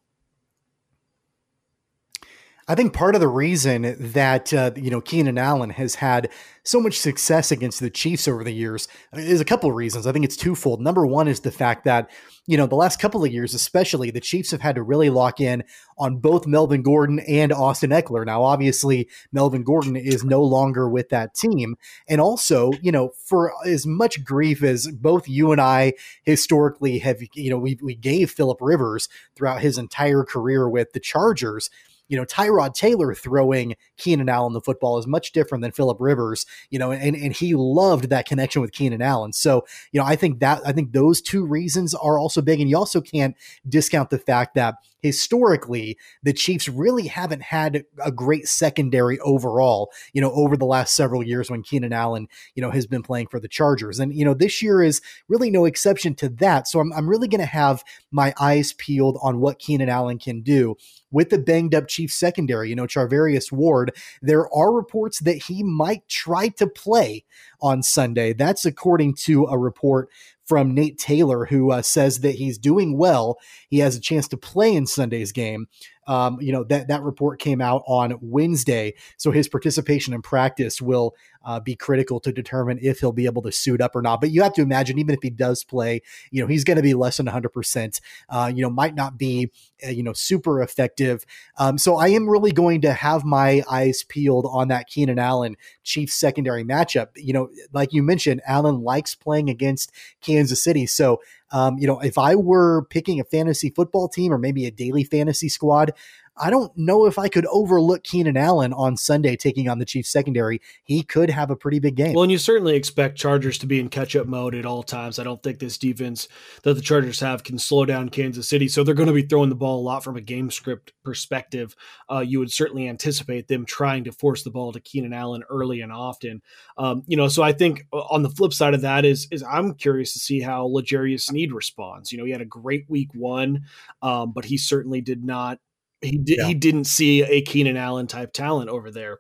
[2.71, 6.31] I think part of the reason that uh, you know Keenan Allen has had
[6.63, 10.07] so much success against the Chiefs over the years is a couple of reasons.
[10.07, 10.81] I think it's twofold.
[10.81, 12.09] Number one is the fact that
[12.47, 15.41] you know the last couple of years, especially the Chiefs have had to really lock
[15.41, 15.65] in
[15.99, 18.25] on both Melvin Gordon and Austin Ekeler.
[18.25, 21.75] Now, obviously, Melvin Gordon is no longer with that team,
[22.09, 27.19] and also you know for as much grief as both you and I historically have,
[27.35, 31.69] you know, we we gave Philip Rivers throughout his entire career with the Chargers
[32.11, 36.45] you know, Tyrod Taylor throwing Keenan Allen the football is much different than Philip Rivers,
[36.69, 39.33] you know, and, and he loved that connection with Keenan Allen.
[39.33, 42.61] So, you know, I think that, I think those two reasons are also big.
[42.61, 43.37] And you also can't
[43.69, 50.21] discount the fact that historically, the Chiefs really haven't had a great secondary overall, you
[50.21, 53.41] know, over the last several years when Keenan Allen, you know, has been playing for
[53.41, 53.99] the Chargers.
[53.99, 56.69] And, you know, this year is really no exception to that.
[56.69, 60.43] So I'm, I'm really going to have my eyes peeled on what Keenan Allen can
[60.43, 60.77] do
[61.11, 62.69] with the banged up Chiefs secondary.
[62.69, 67.25] You know, Charvarius Ward, there are reports that he might try to play
[67.61, 68.33] on Sunday.
[68.33, 70.11] That's according to a report
[70.51, 73.39] from Nate Taylor, who uh, says that he's doing well.
[73.69, 75.69] He has a chance to play in Sunday's game.
[76.07, 80.81] Um, you know that that report came out on Wednesday, so his participation in practice
[80.81, 84.21] will uh, be critical to determine if he'll be able to suit up or not.
[84.21, 86.83] But you have to imagine, even if he does play, you know he's going to
[86.83, 87.51] be less than 100.
[87.51, 88.01] Uh, percent
[88.33, 89.51] You know, might not be
[89.87, 91.25] uh, you know super effective.
[91.59, 95.57] Um, so I am really going to have my eyes peeled on that Keenan Allen
[95.83, 97.09] Chiefs secondary matchup.
[97.17, 101.21] You know, like you mentioned, Allen likes playing against Kansas City, so
[101.53, 105.05] um, you know, if I were picking a fantasy football team or maybe a daily
[105.05, 105.93] fantasy squad,
[106.37, 110.11] I don't know if I could overlook Keenan Allen on Sunday taking on the Chiefs
[110.11, 110.61] secondary.
[110.85, 112.15] He could have a pretty big game.
[112.15, 115.19] Well, and you certainly expect Chargers to be in catch up mode at all times.
[115.19, 116.29] I don't think this defense
[116.63, 118.69] that the Chargers have can slow down Kansas City.
[118.69, 121.75] So they're going to be throwing the ball a lot from a game script perspective.
[122.11, 125.81] Uh, you would certainly anticipate them trying to force the ball to Keenan Allen early
[125.81, 126.43] and often.
[126.79, 129.43] Um, you know, so I think uh, on the flip side of that is is
[129.43, 132.13] I'm curious to see how L'Jarius Sneed responds.
[132.13, 133.65] You know, he had a great week one,
[134.01, 135.59] um, but he certainly did not
[136.03, 136.47] he did, yeah.
[136.47, 139.19] he didn't see a Keenan Allen type talent over there.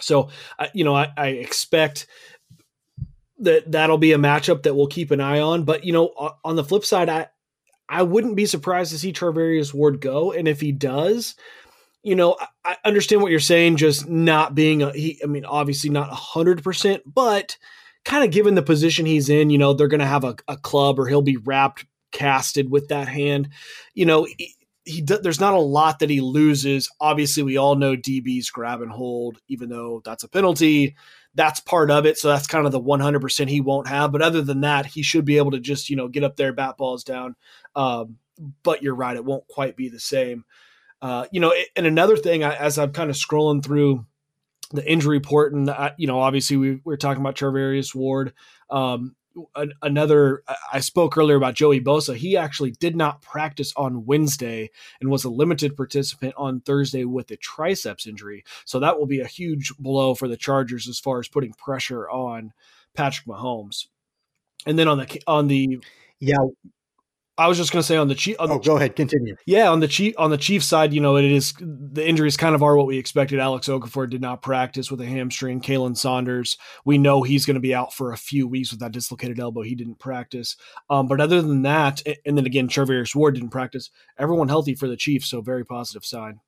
[0.00, 0.30] So,
[0.72, 2.06] you know, I, I, expect
[3.40, 5.64] that that'll be a matchup that we'll keep an eye on.
[5.64, 7.28] But you know, on the flip side, I
[7.88, 11.34] I wouldn't be surprised to see Charvarius Ward go, and if he does,
[12.02, 15.20] you know, I, I understand what you're saying, just not being a he.
[15.22, 17.56] I mean, obviously not hundred percent, but
[18.04, 20.56] kind of given the position he's in, you know, they're going to have a, a
[20.56, 23.50] club or he'll be wrapped casted with that hand.
[23.94, 24.26] You know,
[24.88, 26.90] he there's not a lot that he loses.
[27.00, 30.96] Obviously, we all know DB's grab and hold, even though that's a penalty.
[31.34, 32.18] That's part of it.
[32.18, 34.10] So that's kind of the 100% he won't have.
[34.10, 36.52] But other than that, he should be able to just, you know, get up there,
[36.52, 37.36] bat balls down.
[37.76, 38.16] Um,
[38.62, 40.44] but you're right, it won't quite be the same.
[41.00, 44.06] Uh, you know, and another thing, as I'm kind of scrolling through
[44.72, 48.32] the injury report, and uh, you know, obviously we, we are talking about Charvarius Ward.
[48.70, 49.14] Um,
[49.82, 52.16] another I spoke earlier about Joey Bosa.
[52.16, 54.70] He actually did not practice on Wednesday
[55.00, 58.44] and was a limited participant on Thursday with a triceps injury.
[58.64, 62.08] So that will be a huge blow for the Chargers as far as putting pressure
[62.08, 62.52] on
[62.94, 63.86] Patrick Mahomes.
[64.66, 65.78] And then on the on the
[66.20, 66.36] yeah
[67.38, 68.34] I was just going to say on the chief.
[68.40, 69.36] oh, go ahead, continue.
[69.46, 72.56] Yeah, on the chief on the chief side, you know, it is the injuries kind
[72.56, 73.38] of are what we expected.
[73.38, 75.60] Alex Okafor did not practice with a hamstring.
[75.60, 78.92] Khalen Saunders, we know he's going to be out for a few weeks with that
[78.92, 79.62] dislocated elbow.
[79.62, 80.56] He didn't practice.
[80.90, 83.90] Um, but other than that, and then again, Charvarius Ward didn't practice.
[84.18, 86.40] Everyone healthy for the Chiefs, so very positive sign.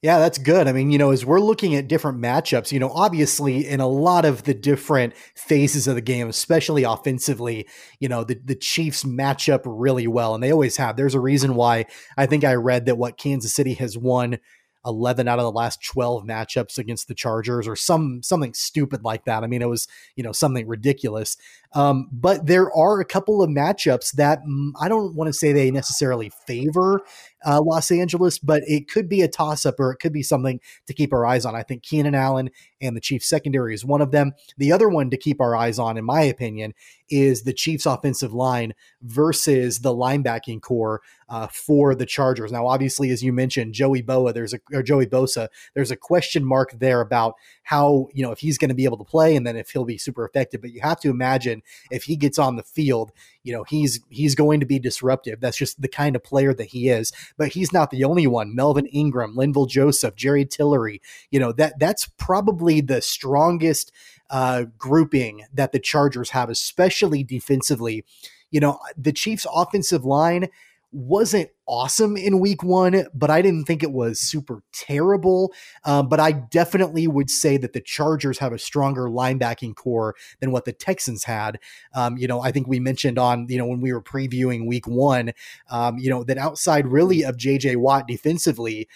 [0.00, 0.68] Yeah, that's good.
[0.68, 3.88] I mean, you know, as we're looking at different matchups, you know, obviously in a
[3.88, 7.66] lot of the different phases of the game, especially offensively,
[7.98, 10.96] you know, the, the Chiefs match up really well, and they always have.
[10.96, 11.86] There's a reason why
[12.16, 14.38] I think I read that what Kansas City has won
[14.86, 19.24] 11 out of the last 12 matchups against the Chargers or some something stupid like
[19.24, 19.42] that.
[19.42, 21.36] I mean, it was, you know, something ridiculous.
[21.74, 25.52] Um, but there are a couple of matchups that mm, I don't want to say
[25.52, 27.02] they necessarily favor
[27.46, 30.60] uh, Los Angeles, but it could be a toss up or it could be something
[30.86, 31.54] to keep our eyes on.
[31.54, 32.50] I think Keenan Allen
[32.80, 34.32] and the Chiefs secondary is one of them.
[34.56, 36.74] The other one to keep our eyes on, in my opinion,
[37.10, 42.52] is the Chiefs offensive line versus the linebacking core uh, for the Chargers.
[42.52, 46.44] Now, obviously, as you mentioned, Joey Boa, there's a or Joey Bosa, there's a question
[46.44, 49.46] mark there about how you know if he's going to be able to play and
[49.46, 50.60] then if he'll be super effective.
[50.60, 51.57] But you have to imagine
[51.90, 55.40] if he gets on the field, you know he's he's going to be disruptive.
[55.40, 57.12] That's just the kind of player that he is.
[57.36, 58.54] But he's not the only one.
[58.54, 61.00] Melvin Ingram, Linval Joseph, Jerry Tillery.
[61.30, 63.92] You know that that's probably the strongest
[64.30, 68.04] uh, grouping that the Chargers have, especially defensively.
[68.50, 70.48] You know the Chiefs' offensive line
[70.90, 75.52] wasn't awesome in week one, but I didn't think it was super terrible.
[75.84, 80.50] Um, but I definitely would say that the Chargers have a stronger linebacking core than
[80.50, 81.58] what the Texans had.
[81.94, 84.86] Um, you know, I think we mentioned on, you know, when we were previewing week
[84.86, 85.32] one,
[85.70, 88.88] um, you know, that outside really of JJ Watt defensively,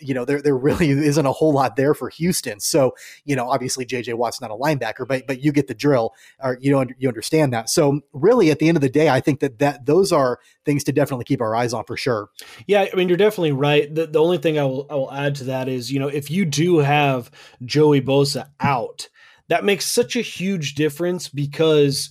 [0.00, 2.60] you know, there there really isn't a whole lot there for Houston.
[2.60, 2.94] So,
[3.24, 6.58] you know, obviously JJ Watt's not a linebacker, but but you get the drill, or
[6.60, 7.68] you know, you understand that.
[7.68, 10.84] So, really, at the end of the day, I think that that those are things
[10.84, 12.30] to definitely keep our eyes on for sure.
[12.66, 13.92] Yeah, I mean, you're definitely right.
[13.94, 16.30] The, the only thing I will I will add to that is, you know, if
[16.30, 17.30] you do have
[17.64, 19.08] Joey Bosa out,
[19.48, 22.10] that makes such a huge difference because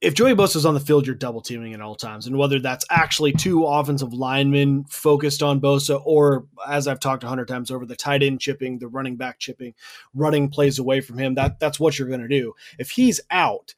[0.00, 2.26] if Joey is on the field, you're double teaming at all times.
[2.26, 7.28] And whether that's actually two offensive linemen focused on Bosa, or as I've talked a
[7.28, 9.74] hundred times over, the tight end chipping, the running back chipping,
[10.14, 12.54] running plays away from him, that that's what you're going to do.
[12.78, 13.74] If he's out,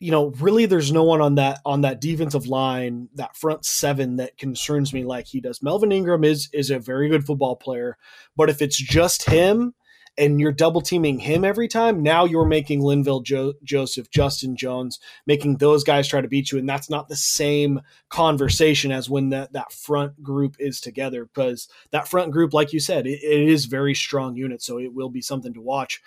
[0.00, 4.16] you know, really there's no one on that on that defensive line, that front seven
[4.16, 5.62] that concerns me like he does.
[5.62, 7.98] Melvin Ingram is is a very good football player,
[8.34, 9.74] but if it's just him,
[10.20, 15.00] and you're double teaming him every time, now you're making Linval jo- Joseph, Justin Jones,
[15.26, 16.58] making those guys try to beat you.
[16.58, 21.68] And that's not the same conversation as when that, that front group is together because
[21.90, 24.60] that front group, like you said, it, it is very strong unit.
[24.60, 26.02] So it will be something to watch.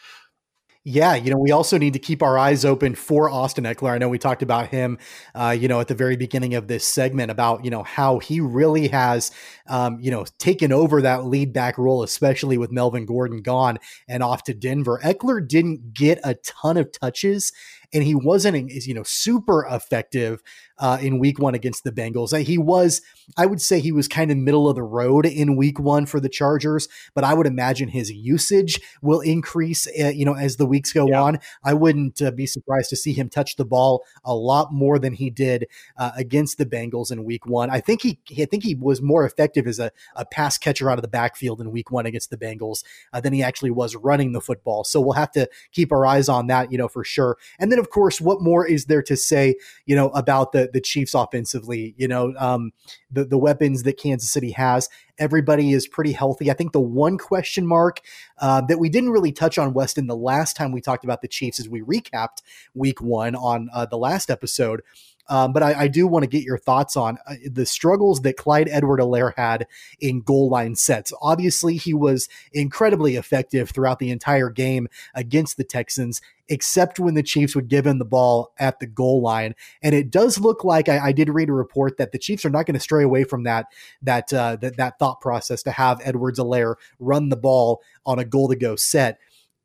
[0.85, 3.91] Yeah, you know, we also need to keep our eyes open for Austin Ekeler.
[3.91, 4.97] I know we talked about him,
[5.33, 8.41] uh, you know, at the very beginning of this segment about, you know, how he
[8.41, 9.31] really has,
[9.67, 13.77] um, you know, taken over that lead back role, especially with Melvin Gordon gone
[14.09, 14.99] and off to Denver.
[15.05, 17.53] Ekeler didn't get a ton of touches
[17.93, 20.41] and he wasn't, you know, super effective
[20.79, 22.37] uh, in week one against the Bengals.
[22.43, 23.01] He was,
[23.37, 26.19] I would say, he was kind of middle of the road in week one for
[26.19, 30.65] the Chargers, but I would imagine his usage will increase, uh, you know, as the
[30.65, 31.21] weeks go yeah.
[31.21, 31.39] on.
[31.63, 35.13] I wouldn't uh, be surprised to see him touch the ball a lot more than
[35.13, 35.67] he did
[35.97, 37.69] uh, against the Bengals in week one.
[37.69, 40.97] I think he, I think he was more effective as a, a pass catcher out
[40.97, 44.31] of the backfield in week one against the Bengals uh, than he actually was running
[44.31, 44.83] the football.
[44.83, 47.37] So we'll have to keep our eyes on that, you know, for sure.
[47.59, 49.55] And then, of course, what more is there to say,
[49.85, 51.95] you know, about the the Chiefs offensively.
[51.97, 52.71] You know, um,
[53.11, 54.89] the the weapons that Kansas City has.
[55.19, 56.49] Everybody is pretty healthy.
[56.49, 58.01] I think the one question mark
[58.39, 61.27] uh, that we didn't really touch on Weston the last time we talked about the
[61.27, 62.41] Chiefs as we recapped
[62.73, 64.81] Week One on uh, the last episode
[65.29, 68.37] um, but I, I do want to get your thoughts on uh, the struggles that
[68.37, 69.67] Clyde Edwards-Helaire had
[69.99, 71.13] in goal line sets.
[71.21, 77.23] Obviously, he was incredibly effective throughout the entire game against the Texans, except when the
[77.23, 79.55] Chiefs would give him the ball at the goal line.
[79.81, 82.49] And it does look like I, I did read a report that the Chiefs are
[82.49, 83.67] not going to stray away from that
[84.01, 88.49] that uh, that that thought process to have Edwards-Helaire run the ball on a goal
[88.49, 89.19] to go set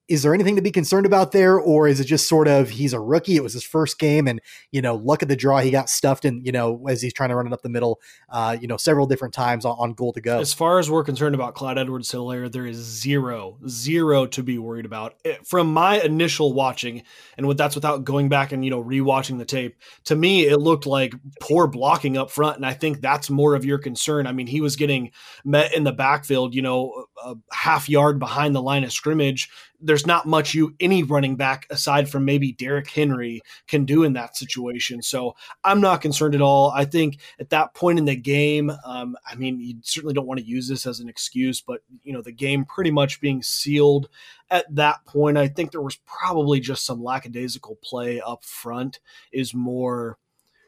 [0.08, 1.60] is there anything to be concerned about there?
[1.60, 4.40] Or is it just sort of he's a rookie it was his first game and
[4.72, 7.28] you know luck of the draw he got stuffed in you know as he's trying
[7.28, 8.00] to run it up the middle
[8.30, 10.40] uh, you know several different times on, on goal to go?
[10.40, 14.58] As far as we're concerned about clyde edwards helaire there is zero zero to be
[14.58, 15.14] worried about.
[15.24, 17.02] Eh, from my initial watching
[17.36, 20.58] and with that's without going back and you know rewatching the tape to me it
[20.58, 24.26] looked like poor blocking up front and i think that's more of your concern.
[24.26, 25.10] I mean he was getting
[25.44, 29.50] met in the backfield you know a half yard behind the line of scrimmage
[29.80, 34.14] there's not much you any running back aside from maybe Derrick Henry can do in
[34.14, 35.02] that situation.
[35.02, 36.70] So I'm not concerned at all.
[36.74, 40.40] I think at that point in the game, um, I mean, you certainly don't want
[40.40, 44.08] to use this as an excuse, but you know, the game pretty much being sealed
[44.50, 49.00] at that point, I think there was probably just some lackadaisical play up front.
[49.32, 50.18] Is more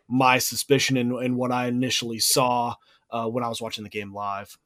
[0.09, 2.75] my suspicion and, what I initially saw
[3.11, 4.59] uh, when I was watching the game live.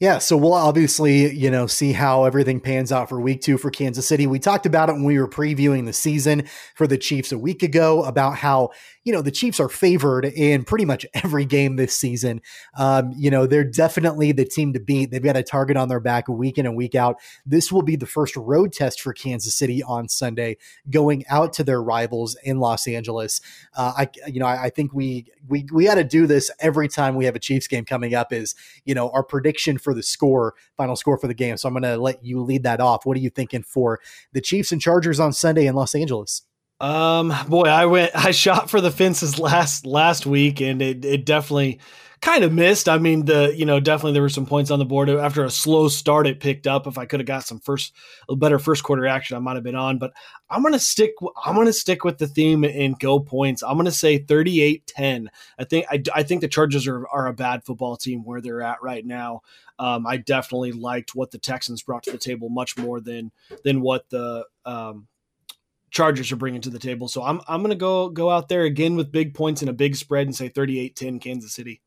[0.00, 3.68] Yeah, so we'll obviously, you know, see how everything pans out for week two for
[3.68, 4.28] Kansas City.
[4.28, 6.46] We talked about it when we were previewing the season
[6.76, 8.70] for the Chiefs a week ago about how,
[9.02, 12.40] you know, the Chiefs are favored in pretty much every game this season.
[12.76, 15.10] Um, you know, they're definitely the team to beat.
[15.10, 17.16] They've got a target on their back week in and week out.
[17.44, 21.64] This will be the first road test for Kansas City on Sunday, going out to
[21.64, 23.40] their rivals in Los Angeles.
[23.76, 26.86] Uh, I, you know, I, I think we we we got to do this every
[26.86, 28.32] time we have a Chiefs game coming up.
[28.32, 31.56] Is you know our prediction for the score, final score for the game.
[31.56, 33.06] So I'm going to let you lead that off.
[33.06, 34.00] What are you thinking for
[34.32, 36.42] the Chiefs and Chargers on Sunday in Los Angeles?
[36.80, 41.24] Um, boy, I went, I shot for the fences last last week, and it it
[41.24, 41.80] definitely
[42.20, 42.88] kind of missed.
[42.88, 45.50] I mean, the you know definitely there were some points on the board after a
[45.50, 46.26] slow start.
[46.26, 46.86] It picked up.
[46.86, 47.92] If I could have got some first
[48.28, 49.98] a better first quarter action, I might have been on.
[49.98, 50.12] But
[50.50, 51.12] I'm gonna stick.
[51.44, 53.62] I'm gonna stick with the theme and go points.
[53.62, 55.28] I'm gonna say 38-10.
[55.58, 58.62] I think I, I think the Chargers are are a bad football team where they're
[58.62, 59.42] at right now.
[59.78, 63.30] Um, I definitely liked what the Texans brought to the table much more than
[63.64, 65.06] than what the um,
[65.90, 67.08] Chargers are bringing to the table.
[67.08, 69.74] So I'm I'm going to go go out there again with big points and a
[69.74, 71.80] big spread and say 38-10 Kansas City.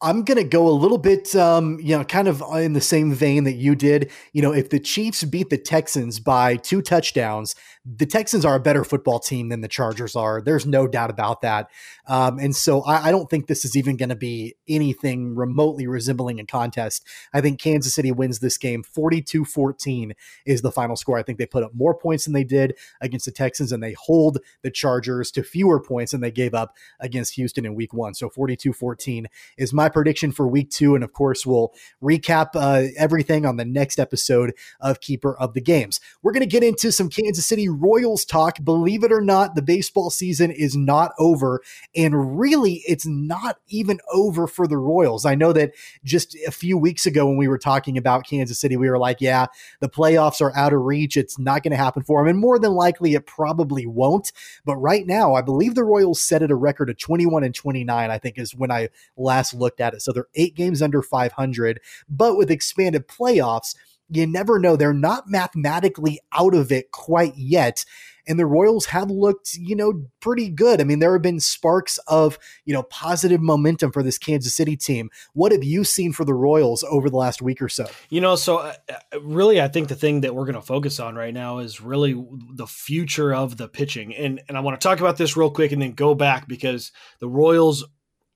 [0.00, 3.12] I'm going to go a little bit, um, you know, kind of in the same
[3.12, 4.12] vein that you did.
[4.32, 7.56] You know, if the Chiefs beat the Texans by two touchdowns,
[7.96, 10.42] the Texans are a better football team than the Chargers are.
[10.42, 11.70] There's no doubt about that.
[12.06, 15.86] Um, and so I, I, don't think this is even going to be anything remotely
[15.86, 17.06] resembling a contest.
[17.32, 20.14] I think Kansas City wins this game 42 14
[20.44, 21.18] is the final score.
[21.18, 23.94] I think they put up more points than they did against the Texans, and they
[23.94, 28.12] hold the Chargers to fewer points than they gave up against Houston in week one.
[28.12, 30.94] So 42 14 is my prediction for week two.
[30.94, 31.72] And of course, we'll
[32.02, 36.00] recap uh, everything on the next episode of Keeper of the Games.
[36.22, 38.62] We're going to get into some Kansas City Royals talk.
[38.62, 41.62] Believe it or not, the baseball season is not over.
[41.96, 45.24] And really, it's not even over for the Royals.
[45.24, 45.72] I know that
[46.04, 49.20] just a few weeks ago when we were talking about Kansas City, we were like,
[49.20, 49.46] yeah,
[49.80, 51.16] the playoffs are out of reach.
[51.16, 52.28] It's not going to happen for them.
[52.28, 54.32] And more than likely, it probably won't.
[54.64, 58.10] But right now, I believe the Royals set at a record of 21 and 29,
[58.10, 60.02] I think is when I last looked at it.
[60.02, 61.80] So they're eight games under 500.
[62.08, 63.74] But with expanded playoffs,
[64.10, 64.76] you never know.
[64.76, 67.84] They're not mathematically out of it quite yet.
[68.26, 70.82] And the Royals have looked, you know, pretty good.
[70.82, 74.76] I mean, there have been sparks of, you know, positive momentum for this Kansas City
[74.76, 75.08] team.
[75.32, 77.86] What have you seen for the Royals over the last week or so?
[78.10, 81.00] You know, so uh, uh really, I think the thing that we're going to focus
[81.00, 84.14] on right now is really the future of the pitching.
[84.14, 86.92] And, and I want to talk about this real quick and then go back because
[87.20, 87.84] the Royals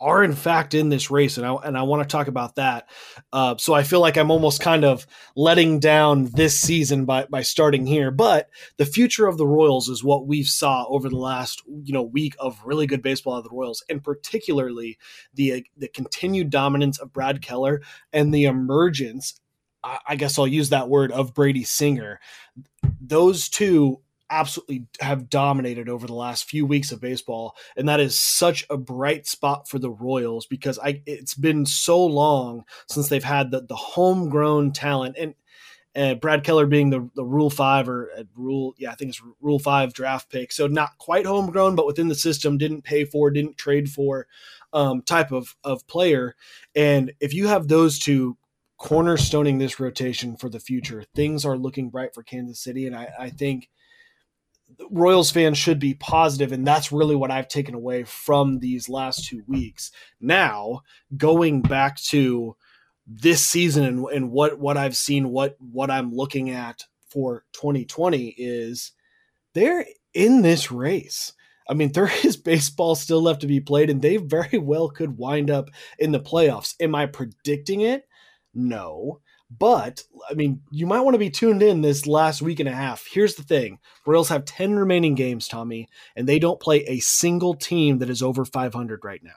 [0.03, 2.89] are in fact in this race, and I and I want to talk about that.
[3.33, 7.43] Uh, so I feel like I'm almost kind of letting down this season by by
[7.43, 11.63] starting here, but the future of the Royals is what we've saw over the last
[11.67, 14.99] you know week of really good baseball of the Royals, and particularly
[15.33, 17.81] the the continued dominance of Brad Keller
[18.13, 19.39] and the emergence.
[19.85, 22.21] I guess I'll use that word of Brady Singer.
[23.01, 24.01] Those two
[24.33, 28.77] absolutely have dominated over the last few weeks of baseball and that is such a
[28.77, 33.61] bright spot for the royals because i it's been so long since they've had the,
[33.61, 35.35] the homegrown talent and
[35.95, 39.23] uh, Brad Keller being the, the Rule Five or uh, Rule, yeah, I think it's
[39.43, 40.51] Rule Five draft pick.
[40.51, 44.27] So not quite homegrown, but within the system, didn't pay for, didn't trade for,
[44.73, 46.35] um, type of of player.
[46.75, 48.39] And if you have those two
[48.81, 52.87] cornerstoning this rotation for the future, things are looking bright for Kansas City.
[52.87, 53.69] And I, I think
[54.91, 59.27] Royals fans should be positive, and that's really what I've taken away from these last
[59.27, 59.91] two weeks.
[60.21, 60.83] Now,
[61.17, 62.57] going back to
[63.07, 68.35] this season and, and what what I've seen, what what I'm looking at for 2020
[68.39, 68.93] is
[69.55, 71.33] they're in this race.
[71.69, 75.19] I mean, there is baseball still left to be played, and they very well could
[75.19, 76.75] wind up in the playoffs.
[76.81, 78.09] Am I predicting it?
[78.55, 79.21] No.
[79.59, 82.75] But I mean, you might want to be tuned in this last week and a
[82.75, 83.07] half.
[83.11, 87.55] Here's the thing: Royals have ten remaining games, Tommy, and they don't play a single
[87.55, 89.31] team that is over 500 right now.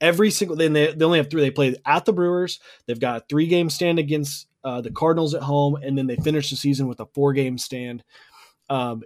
[0.00, 1.42] Every single then they, they only have three.
[1.42, 2.60] They play at the Brewers.
[2.86, 6.16] They've got a three game stand against uh, the Cardinals at home, and then they
[6.16, 8.02] finish the season with a four game stand
[8.68, 9.02] um,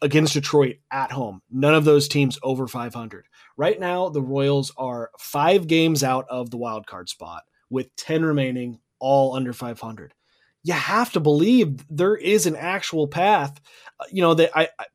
[0.00, 1.42] against Detroit at home.
[1.50, 3.26] None of those teams over 500.
[3.56, 8.24] Right now, the Royals are five games out of the wild card spot with 10
[8.24, 10.14] remaining all under 500.
[10.62, 13.60] you have to believe there is an actual path.
[14.00, 14.86] Uh, you know, that I, I,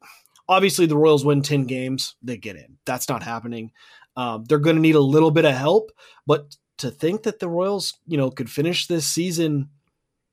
[0.48, 2.80] obviously the Royals win 10 games, they get in.
[2.86, 3.72] That's not happening.
[4.18, 5.92] Um, they're going to need a little bit of help,
[6.26, 9.70] but to think that the Royals, you know, could finish this season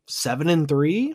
[0.09, 1.15] seven and three,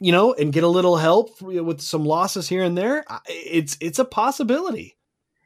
[0.00, 3.98] you know, and get a little help with some losses here and there, it's it's
[3.98, 4.97] a possibility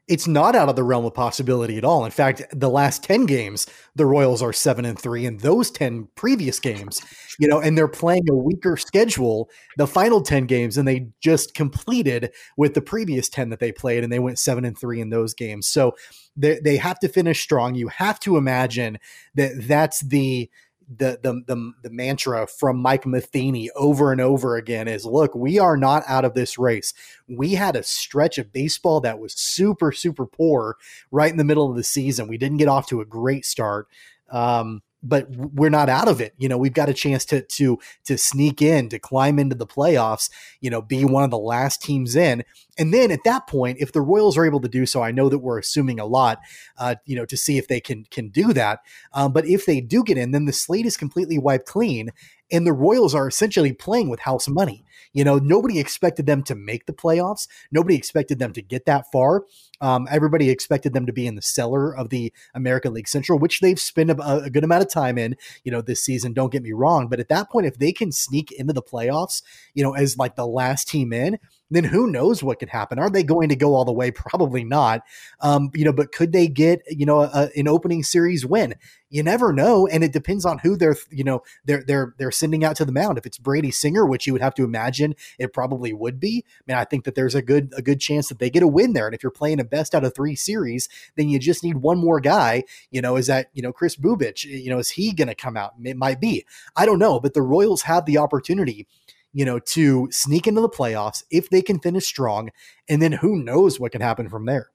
[0.07, 2.03] it's not out of the realm of possibility at all.
[2.03, 6.09] In fact, the last 10 games, the Royals are 7 and 3 and those 10
[6.15, 7.01] previous games,
[7.39, 11.53] you know, and they're playing a weaker schedule the final 10 games and they just
[11.53, 15.09] completed with the previous 10 that they played and they went 7 and 3 in
[15.09, 15.67] those games.
[15.67, 15.95] So
[16.35, 17.75] they they have to finish strong.
[17.75, 18.99] You have to imagine
[19.35, 20.49] that that's the
[20.97, 25.59] the the the, the mantra from Mike Matheny over and over again is look, we
[25.59, 26.93] are not out of this race.
[27.27, 30.77] We had a stretch of baseball that was super super poor
[31.11, 32.27] right in the middle of the season.
[32.27, 33.87] We didn't get off to a great start.
[34.29, 36.33] Um, but we're not out of it.
[36.37, 39.67] You know, we've got a chance to to to sneak in, to climb into the
[39.67, 40.29] playoffs.
[40.61, 42.43] You know, be one of the last teams in,
[42.77, 45.29] and then at that point, if the Royals are able to do so, I know
[45.29, 46.39] that we're assuming a lot.
[46.77, 48.79] Uh, you know, to see if they can can do that.
[49.13, 52.09] Um, but if they do get in, then the slate is completely wiped clean,
[52.51, 54.85] and the Royals are essentially playing with house money.
[55.11, 57.47] You know, nobody expected them to make the playoffs.
[57.71, 59.43] Nobody expected them to get that far.
[59.81, 63.59] Um, everybody expected them to be in the cellar of the American League Central, which
[63.59, 66.31] they've spent a, a, good amount of time in, you know, this season.
[66.33, 67.07] Don't get me wrong.
[67.07, 69.41] But at that point, if they can sneak into the playoffs,
[69.73, 71.37] you know, as like the last team in,
[71.73, 72.99] then who knows what could happen?
[72.99, 74.11] Are they going to go all the way?
[74.33, 75.01] Probably not.
[75.41, 78.75] Um, you know, but could they get you know a, an opening series win?
[79.09, 82.63] You never know, and it depends on who they're you know they're they're they're sending
[82.63, 83.17] out to the mound.
[83.17, 86.61] If it's Brady Singer, which you would have to imagine it probably would be, I
[86.67, 88.93] mean, I think that there's a good a good chance that they get a win
[88.93, 89.07] there.
[89.07, 91.97] And if you're playing a best out of three series, then you just need one
[91.97, 92.63] more guy.
[92.91, 95.57] You know, is that you know Kris Bubic, You know, is he going to come
[95.57, 95.73] out?
[95.83, 96.45] It might be.
[96.75, 98.87] I don't know, but the Royals have the opportunity
[99.33, 102.51] you know, to sneak into the playoffs if they can finish strong.
[102.87, 104.69] And then who knows what can happen from there.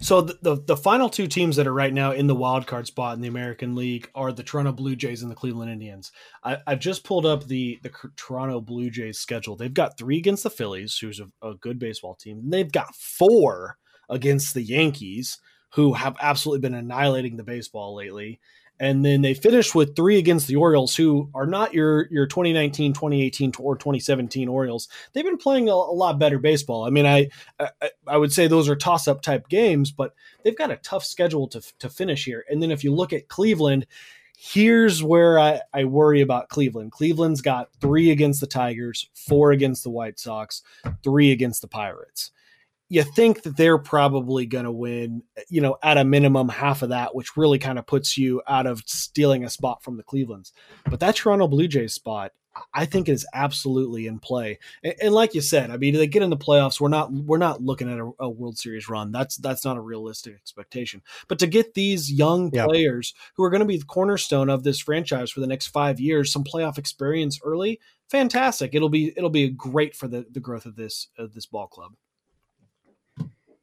[0.00, 2.86] So the, the, the final two teams that are right now in the wild card
[2.86, 6.12] spot in the American League are the Toronto Blue Jays and the Cleveland Indians.
[6.42, 9.56] I, have just pulled up the the Toronto Blue Jays schedule.
[9.56, 12.38] They've got three against the Phillies, who's a, a good baseball team.
[12.38, 15.38] And they've got four against the Yankees,
[15.74, 18.40] who have absolutely been annihilating the baseball lately
[18.80, 22.92] and then they finished with three against the Orioles, who are not your your 2019,
[22.92, 24.88] 2018, or 2017 Orioles.
[25.12, 26.84] They've been playing a, a lot better baseball.
[26.84, 27.28] I mean, I,
[27.60, 31.04] I, I would say those are toss up type games, but they've got a tough
[31.04, 32.44] schedule to to finish here.
[32.48, 33.86] And then if you look at Cleveland.
[34.36, 36.92] Here's where I, I worry about Cleveland.
[36.92, 40.60] Cleveland's got three against the Tigers, four against the White Sox,
[41.02, 42.32] three against the Pirates
[42.94, 46.90] you think that they're probably going to win, you know, at a minimum half of
[46.90, 50.52] that, which really kind of puts you out of stealing a spot from the Clevelands.
[50.88, 52.30] But that Toronto Blue Jays spot,
[52.72, 54.60] I think is absolutely in play.
[54.84, 56.80] And, and like you said, I mean, they get in the playoffs.
[56.80, 59.10] We're not we're not looking at a, a, World Series run.
[59.10, 61.02] That's that's not a realistic expectation.
[61.26, 64.78] But to get these young players who are going to be the cornerstone of this
[64.78, 68.72] franchise for the next five years, some playoff experience early, fantastic.
[68.72, 71.94] It'll be it'll be great for the the growth of this of this ball club.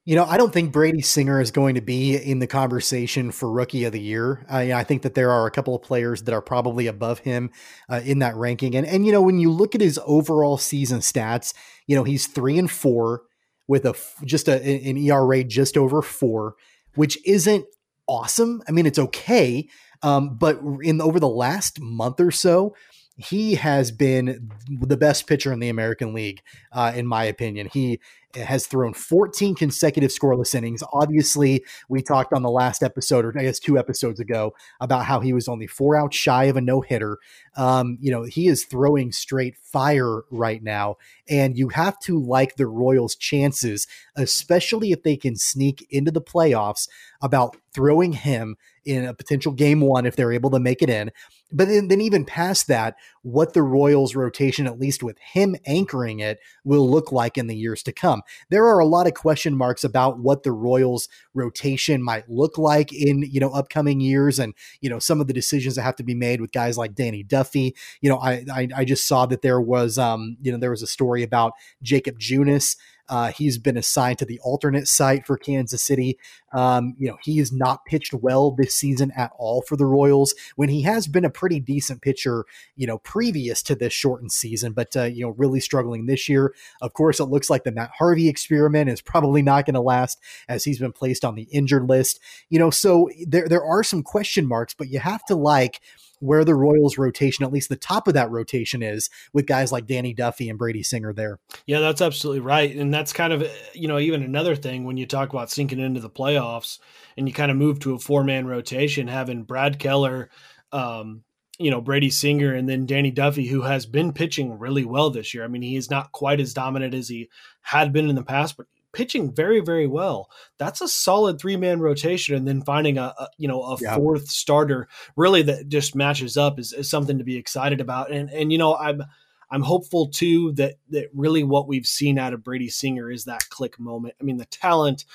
[0.04, 3.52] You know, I don't think Brady Singer is going to be in the conversation for
[3.52, 4.44] Rookie of the Year.
[4.50, 7.52] Uh, I think that there are a couple of players that are probably above him
[7.88, 8.76] uh, in that ranking.
[8.76, 11.54] And and you know, when you look at his overall season stats,
[11.86, 13.22] you know, he's three and four
[13.68, 13.94] with a
[14.26, 16.56] just a, an ERA just over four,
[16.96, 17.66] which isn't
[18.08, 18.64] awesome.
[18.68, 19.68] I mean, it's okay,
[20.02, 22.74] um, but in over the last month or so,
[23.18, 26.42] he has been the best pitcher in the American League,
[26.72, 27.70] uh, in my opinion.
[27.72, 28.00] He
[28.36, 30.84] has thrown 14 consecutive scoreless innings.
[30.94, 35.20] Obviously, we talked on the last episode, or I guess two episodes ago, about how
[35.20, 37.18] he was only four outs shy of a no hitter.
[37.56, 40.98] Um, you know, he is throwing straight fire right now,
[41.30, 46.22] and you have to like the Royals' chances, especially if they can sneak into the
[46.22, 46.88] playoffs,
[47.22, 48.56] about throwing him
[48.86, 51.12] in a potential game one if they're able to make it in.
[51.52, 56.20] But then, then, even past that, what the Royals' rotation, at least with him anchoring
[56.20, 58.22] it, will look like in the years to come.
[58.50, 62.92] There are a lot of question marks about what the Royals' rotation might look like
[62.94, 66.04] in you know upcoming years, and you know some of the decisions that have to
[66.04, 67.76] be made with guys like Danny Duffy.
[68.02, 70.84] You know, I I, I just saw that there was um you know there was
[70.84, 72.76] a story about Jakob Junis
[73.12, 76.18] uh, he's been assigned to the alternate site for Kansas City.
[76.54, 80.34] Um, you know, he has not pitched well this season at all for the Royals
[80.56, 82.46] when he has been a pretty decent pitcher,
[82.78, 86.56] you know, previous to this shortened season, but, uh, you know, really struggling this year.
[86.82, 90.18] Of course, it looks like the Matt Harvey experiment is probably not going to last
[90.48, 92.22] as he's been placed on the injured list.
[92.50, 95.82] You know, so there, there are some question marks, but you have to like,
[96.22, 99.88] where the Royals rotation, at least the top of that rotation is with guys like
[99.88, 101.40] Danny Duffy and Brady Singer there.
[101.66, 102.74] Yeah, that's absolutely right.
[102.76, 103.44] And that's kind of,
[103.74, 106.80] you know, even another thing when you talk about sinking into the playoffs
[107.18, 110.30] and you kind of move to a four man rotation, having Brad Keller,
[110.72, 111.24] um,
[111.58, 115.34] you know, Brady Singer and then Danny Duffy, who has been pitching really well this
[115.34, 115.44] year.
[115.44, 117.30] I mean, he is not quite as dominant as he
[117.62, 120.30] had been in the past, but pitching very, very well.
[120.58, 123.96] That's a solid three man rotation, and then finding a, a you know a yeah.
[123.96, 128.12] fourth starter really that just matches up is, is something to be excited about.
[128.12, 129.04] And and you know I'm
[129.50, 133.50] I'm hopeful too that that really what we've seen out of Brady Singer is that
[133.50, 134.16] click moment.
[134.20, 135.06] I mean, the talent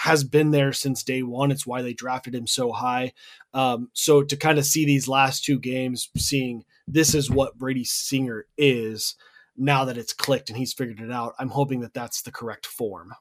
[0.00, 1.50] has been there since day one.
[1.50, 3.12] It's why they drafted him so high.
[3.52, 7.84] Um, so to kind of see these last two games, seeing this is what Brady
[7.84, 9.14] Singer is
[9.56, 12.66] now that it's clicked and he's figured it out, I'm hoping that that's the correct
[12.66, 13.12] form.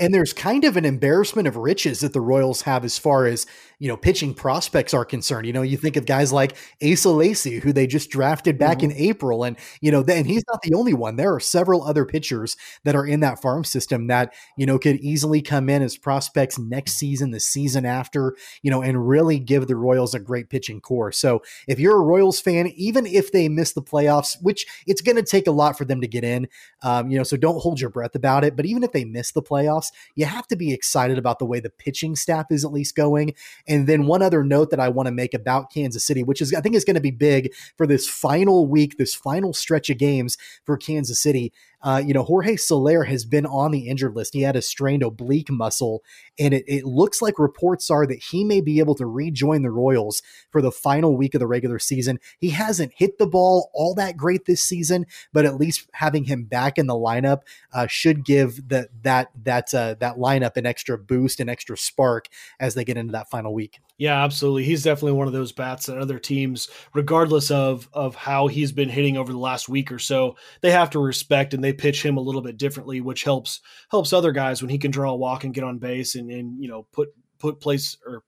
[0.00, 3.46] And there's kind of an embarrassment of riches that the Royals have as far as,
[3.78, 5.46] you know, pitching prospects are concerned.
[5.46, 8.92] You know, you think of guys like Asa Lacy, who they just drafted back mm-hmm.
[8.92, 9.44] in April.
[9.44, 11.16] And, you know, and he's not the only one.
[11.16, 14.96] There are several other pitchers that are in that farm system that, you know, could
[14.96, 19.66] easily come in as prospects next season, the season after, you know, and really give
[19.66, 21.12] the Royals a great pitching core.
[21.12, 25.16] So if you're a Royals fan, even if they miss the playoffs, which it's going
[25.16, 26.48] to take a lot for them to get in,
[26.82, 28.56] um, you know, so don't hold your breath about it.
[28.56, 31.60] But even if they miss the playoffs, you have to be excited about the way
[31.60, 33.34] the pitching staff is at least going.
[33.66, 36.54] And then one other note that I want to make about Kansas City, which is
[36.54, 39.98] I think is going to be big for this final week, this final stretch of
[39.98, 41.52] games for Kansas City.
[41.82, 44.34] Uh, you know, Jorge Soler has been on the injured list.
[44.34, 46.02] He had a strained oblique muscle,
[46.38, 49.70] and it, it looks like reports are that he may be able to rejoin the
[49.70, 52.18] Royals for the final week of the regular season.
[52.38, 56.44] He hasn't hit the ball all that great this season, but at least having him
[56.44, 60.98] back in the lineup uh, should give the, that that uh, that lineup an extra
[60.98, 62.28] boost, an extra spark
[62.58, 63.80] as they get into that final week.
[64.00, 64.64] Yeah, absolutely.
[64.64, 68.88] He's definitely one of those bats that other teams, regardless of of how he's been
[68.88, 72.16] hitting over the last week or so, they have to respect and they pitch him
[72.16, 75.44] a little bit differently, which helps helps other guys when he can draw a walk
[75.44, 78.24] and get on base and and you know put put place or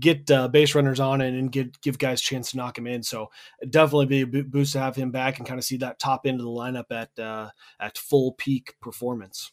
[0.00, 2.88] get uh, base runners on and, and get give guys a chance to knock him
[2.88, 3.04] in.
[3.04, 3.28] So
[3.70, 6.40] definitely be a boost to have him back and kind of see that top end
[6.40, 9.52] of the lineup at uh, at full peak performance.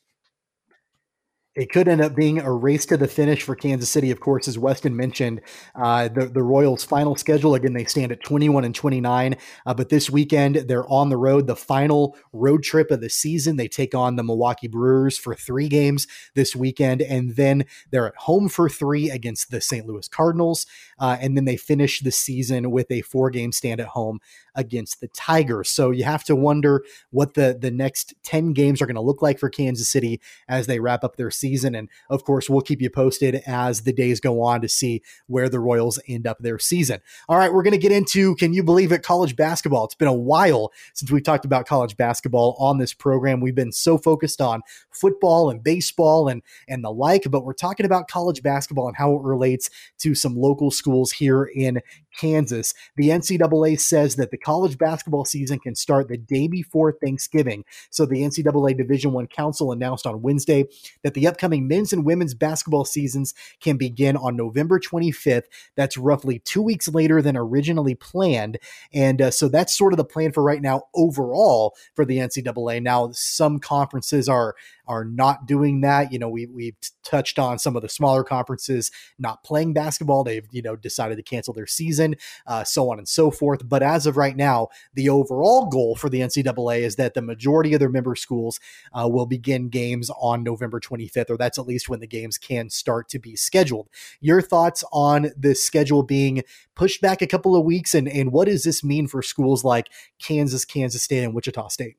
[1.53, 4.47] It could end up being a race to the finish for Kansas City, of course,
[4.47, 5.41] as Weston mentioned.
[5.75, 9.35] Uh, the, the Royals' final schedule, again, they stand at 21 and 29.
[9.65, 11.47] Uh, but this weekend, they're on the road.
[11.47, 15.67] The final road trip of the season, they take on the Milwaukee Brewers for three
[15.67, 17.01] games this weekend.
[17.01, 19.85] And then they're at home for three against the St.
[19.85, 20.65] Louis Cardinals.
[20.97, 24.19] Uh, and then they finish the season with a four game stand at home
[24.55, 25.69] against the Tigers.
[25.69, 29.21] So you have to wonder what the, the next 10 games are going to look
[29.21, 31.75] like for Kansas City as they wrap up their season.
[31.75, 35.49] And of course, we'll keep you posted as the days go on to see where
[35.49, 37.01] the Royals end up their season.
[37.27, 39.85] All right, we're going to get into can you believe it, college basketball.
[39.85, 43.41] It's been a while since we've talked about college basketball on this program.
[43.41, 44.61] We've been so focused on
[44.91, 49.15] football and baseball and, and the like, but we're talking about college basketball and how
[49.15, 49.69] it relates
[49.99, 51.81] to some local schools here in
[52.17, 52.73] Kansas.
[52.95, 57.65] The NCAA says that the college basketball season can start the day before Thanksgiving.
[57.89, 60.65] So the NCAA Division One Council announced on Wednesday
[61.03, 65.43] that the upcoming men's and women's basketball seasons can begin on November 25th.
[65.75, 68.57] That's roughly two weeks later than originally planned.
[68.93, 72.81] And uh, so that's sort of the plan for right now overall for the NCAA.
[72.81, 74.55] Now, some conferences are
[74.91, 76.11] are not doing that.
[76.11, 80.25] You know, we we've touched on some of the smaller conferences not playing basketball.
[80.25, 82.15] They've you know decided to cancel their season,
[82.45, 83.67] uh, so on and so forth.
[83.67, 87.73] But as of right now, the overall goal for the NCAA is that the majority
[87.73, 88.59] of their member schools
[88.93, 92.69] uh, will begin games on November 25th, or that's at least when the games can
[92.69, 93.87] start to be scheduled.
[94.19, 96.43] Your thoughts on the schedule being
[96.75, 99.87] pushed back a couple of weeks, and and what does this mean for schools like
[100.19, 101.95] Kansas, Kansas State, and Wichita State?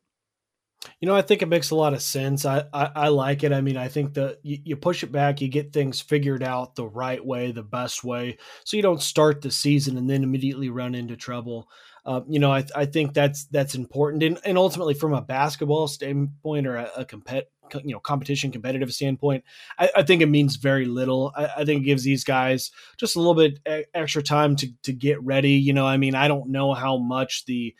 [1.01, 2.45] You know, I think it makes a lot of sense.
[2.45, 3.53] I, I, I like it.
[3.53, 6.75] I mean, I think that you, you, push it back, you get things figured out
[6.75, 10.71] the right way, the best way, so you don't start the season and then immediately
[10.71, 11.69] run into trouble.
[12.05, 15.87] Uh, you know, I, I think that's that's important, and, and ultimately from a basketball
[15.87, 17.45] standpoint or a, a compet,
[17.85, 19.45] you know, competition competitive standpoint,
[19.79, 21.33] I, I think it means very little.
[21.37, 23.61] I, I, think it gives these guys just a little bit
[23.95, 25.53] extra time to to get ready.
[25.53, 27.73] You know, I mean, I don't know how much the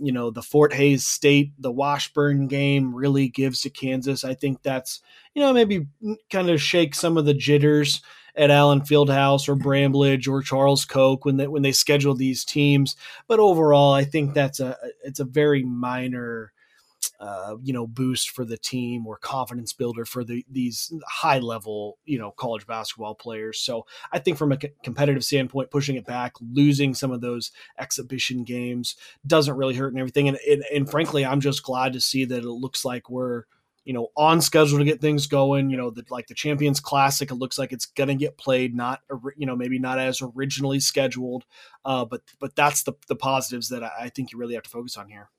[0.00, 4.24] you know the Fort Hays State, the Washburn game really gives to Kansas.
[4.24, 5.00] I think that's
[5.34, 5.86] you know maybe
[6.30, 8.02] kind of shake some of the jitters
[8.36, 12.96] at Allen Fieldhouse or Bramlage or Charles Koch when they when they schedule these teams.
[13.28, 16.52] But overall, I think that's a it's a very minor
[17.18, 21.98] uh, you know boost for the team or confidence builder for the these high level
[22.04, 23.60] you know college basketball players.
[23.60, 28.44] So I think from a competitive standpoint, pushing it back, losing some of those exhibition
[28.44, 28.96] games
[29.26, 30.28] doesn't really hurt and everything.
[30.28, 33.44] And, and, and frankly, I'm just glad to see that it looks like we're
[33.84, 35.70] you know on schedule to get things going.
[35.70, 39.00] You know, like the Champions Classic, it looks like it's to get played, not
[39.36, 41.44] you know maybe not as originally scheduled,
[41.84, 44.70] uh, but but that's the the positives that I, I think you really have to
[44.70, 45.30] focus on here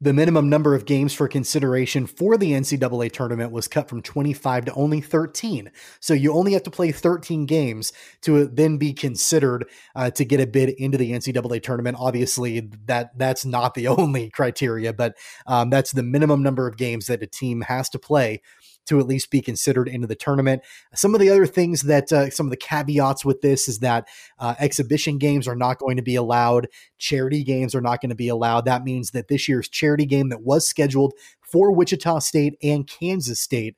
[0.00, 4.66] the minimum number of games for consideration for the NCAA tournament was cut from 25
[4.66, 5.72] to only 13.
[5.98, 7.92] So you only have to play 13 games
[8.22, 11.96] to then be considered uh, to get a bid into the NCAA tournament.
[11.98, 17.06] Obviously, that that's not the only criteria, but um, that's the minimum number of games
[17.06, 18.40] that a team has to play
[18.88, 20.62] to at least be considered into the tournament.
[20.94, 24.08] Some of the other things that uh, some of the caveats with this is that
[24.38, 26.68] uh, exhibition games are not going to be allowed,
[26.98, 28.64] charity games are not going to be allowed.
[28.64, 33.40] That means that this year's charity game that was scheduled for Wichita State and Kansas
[33.40, 33.76] State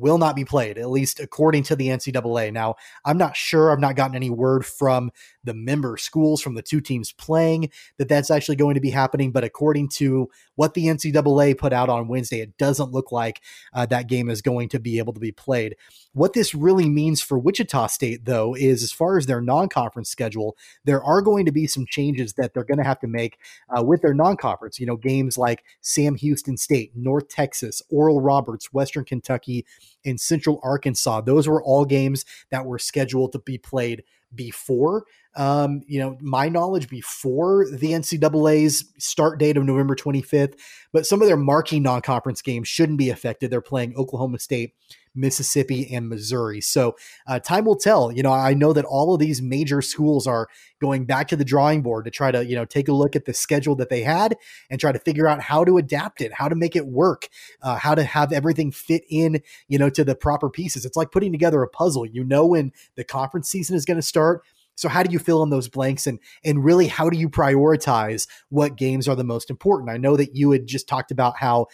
[0.00, 2.52] will not be played, at least according to the NCAA.
[2.52, 3.70] Now, I'm not sure.
[3.70, 5.12] I've not gotten any word from
[5.44, 9.32] the member schools from the two teams playing that that's actually going to be happening.
[9.32, 13.40] But according to what the NCAA put out on Wednesday, it doesn't look like
[13.72, 15.76] uh, that game is going to be able to be played.
[16.12, 20.10] What this really means for Wichita State, though, is as far as their non conference
[20.10, 23.38] schedule, there are going to be some changes that they're going to have to make
[23.74, 24.80] uh, with their non conference.
[24.80, 29.64] You know, games like Sam Houston State, North Texas, Oral Roberts, Western Kentucky,
[30.04, 31.22] and Central Arkansas.
[31.22, 35.04] Those were all games that were scheduled to be played before
[35.36, 40.54] um, you know, my knowledge before the NCAA's start date of November 25th,
[40.92, 43.50] but some of their marquee non conference games shouldn't be affected.
[43.50, 44.74] They're playing Oklahoma State,
[45.14, 46.60] Mississippi, and Missouri.
[46.60, 46.96] So
[47.26, 48.12] uh, time will tell.
[48.12, 50.48] You know, I know that all of these major schools are
[50.80, 53.24] going back to the drawing board to try to, you know, take a look at
[53.24, 54.36] the schedule that they had
[54.70, 57.28] and try to figure out how to adapt it, how to make it work,
[57.62, 60.84] uh, how to have everything fit in, you know, to the proper pieces.
[60.84, 62.06] It's like putting together a puzzle.
[62.06, 64.42] You know, when the conference season is going to start
[64.80, 68.26] so how do you fill in those blanks and and really how do you prioritize
[68.48, 69.90] what games are the most important?
[69.90, 71.66] I know that you had just talked about how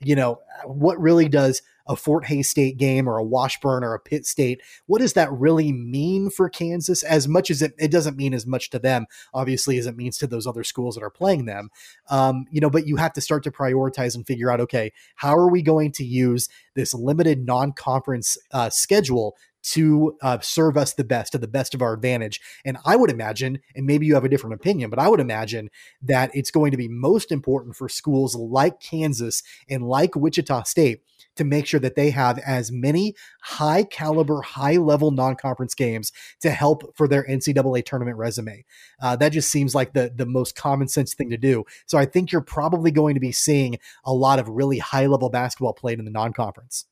[0.00, 3.98] you know what really does a Fort Hays State game or a Washburn or a
[3.98, 7.02] Pitt State, what does that really mean for Kansas?
[7.02, 10.18] As much as it, it doesn't mean as much to them, obviously, as it means
[10.18, 11.70] to those other schools that are playing them.
[12.10, 15.34] Um, you know, but you have to start to prioritize and figure out, okay, how
[15.34, 19.36] are we going to use this limited non-conference uh, schedule
[19.72, 22.40] to uh, serve us the best to the best of our advantage.
[22.64, 25.70] And I would imagine, and maybe you have a different opinion, but I would imagine
[26.02, 31.02] that it's going to be most important for schools like Kansas and like Wichita State
[31.36, 36.12] to make sure that they have as many high caliber, high level non conference games
[36.40, 38.64] to help for their NCAA tournament resume.
[39.00, 41.64] Uh, that just seems like the, the most common sense thing to do.
[41.86, 45.30] So I think you're probably going to be seeing a lot of really high level
[45.30, 46.86] basketball played in the non conference.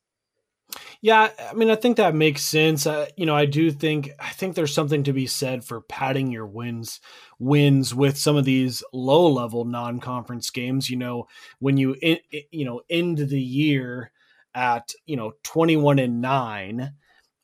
[1.00, 2.86] Yeah, I mean, I think that makes sense.
[2.86, 6.30] Uh, you know, I do think I think there's something to be said for padding
[6.30, 7.00] your wins
[7.38, 10.90] wins with some of these low level non conference games.
[10.90, 12.18] You know, when you in,
[12.50, 14.10] you know end the year
[14.54, 16.92] at you know 21 and nine,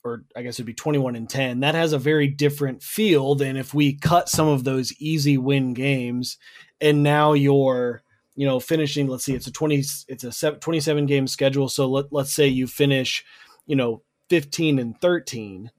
[0.04, 1.60] or I guess it'd be 21 and 10.
[1.60, 5.74] That has a very different feel than if we cut some of those easy win
[5.74, 6.38] games,
[6.80, 8.02] and now you're
[8.34, 11.68] you know, finishing, let's see, it's a 20, it's a 27 game schedule.
[11.68, 13.24] So let, let's say you finish,
[13.66, 15.70] you know, 15 and 13.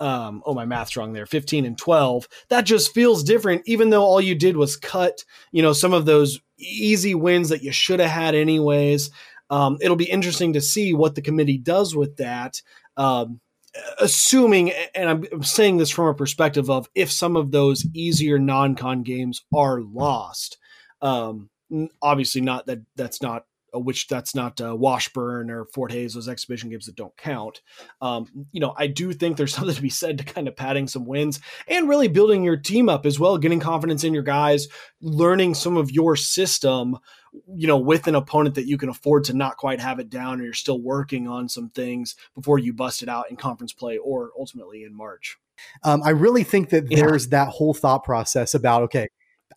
[0.00, 1.26] Um, oh, my math's wrong there.
[1.26, 2.26] 15 and 12.
[2.48, 6.06] That just feels different, even though all you did was cut, you know, some of
[6.06, 9.10] those easy wins that you should have had anyways.
[9.50, 12.62] Um, it'll be interesting to see what the committee does with that.
[12.96, 13.40] Um,
[14.00, 18.38] assuming, and I'm, I'm saying this from a perspective of if some of those easier
[18.38, 20.58] non-con games are lost,
[21.00, 21.50] um,
[22.00, 23.44] obviously not that that's not
[23.74, 27.62] which that's not uh, Washburn or Fort Hays, those exhibition games that don't count.
[28.00, 30.88] Um, you know, I do think there's something to be said to kind of padding
[30.88, 34.68] some wins and really building your team up as well, getting confidence in your guys,
[35.00, 36.98] learning some of your system,
[37.54, 40.40] you know, with an opponent that you can afford to not quite have it down
[40.40, 43.96] or you're still working on some things before you bust it out in conference play
[43.98, 45.38] or ultimately in March.
[45.84, 46.98] Um, I really think that yeah.
[46.98, 49.08] there's that whole thought process about, okay,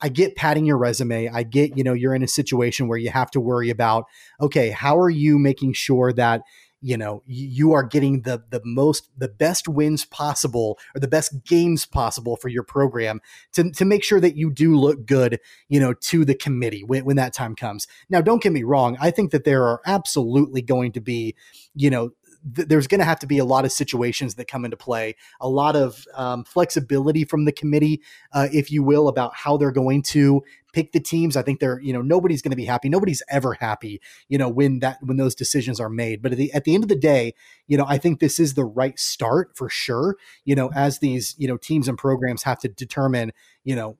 [0.01, 1.29] I get padding your resume.
[1.29, 4.05] I get, you know, you're in a situation where you have to worry about,
[4.41, 6.41] okay, how are you making sure that
[6.81, 11.43] you know you are getting the the most the best wins possible or the best
[11.43, 13.21] games possible for your program
[13.53, 17.03] to, to make sure that you do look good you know to the committee when,
[17.03, 20.61] when that time comes now don't get me wrong i think that there are absolutely
[20.61, 21.33] going to be
[21.73, 22.11] you know
[22.55, 25.15] th- there's going to have to be a lot of situations that come into play,
[25.39, 28.01] a lot of um, flexibility from the committee,
[28.33, 30.43] uh, if you will, about how they're going to
[30.73, 31.37] pick the teams.
[31.37, 32.89] I think they're, you know, nobody's going to be happy.
[32.89, 36.21] Nobody's ever happy, you know, when that when those decisions are made.
[36.21, 37.33] But at the, at the end of the day,
[37.67, 40.17] you know, I think this is the right start for sure.
[40.43, 43.31] You know, as these, you know, teams and programs have to determine,
[43.63, 43.97] you know,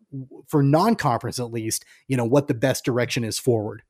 [0.48, 3.84] for non-conference at least, you know, what the best direction is forward.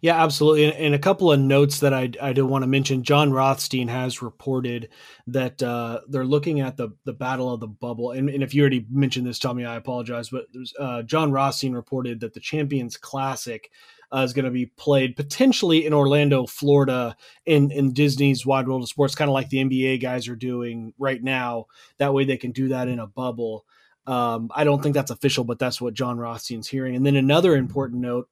[0.00, 0.72] Yeah, absolutely.
[0.72, 3.02] And, a couple of notes that I, I do want to mention.
[3.02, 4.88] Jon Rothstein has reported
[5.26, 8.10] that uh, they're looking at the the battle of the bubble.
[8.10, 10.30] And, and if you already mentioned this, Tommy, I apologize.
[10.30, 10.46] But
[10.78, 13.70] uh, Jon Rothstein reported that the Champions Classic
[14.12, 17.16] uh, is going to be played potentially in Orlando, Florida,
[17.46, 20.92] in in Disney's Wide World of Sports, kind of like the NBA guys are doing
[20.98, 21.66] right now.
[21.98, 23.64] That way, they can do that in a bubble.
[24.06, 26.96] Um, I don't think that's official, but that's what Jon Rothstein's hearing.
[26.96, 28.28] And then another important note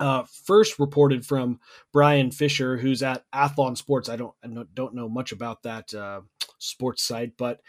[0.00, 1.60] uh, first reported from
[1.92, 4.08] Brian Fisher, who's at Athlon Sports.
[4.08, 6.20] I don't I don't know much about that uh,
[6.58, 7.60] sports site, but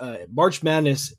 [0.00, 1.14] uh, March Madness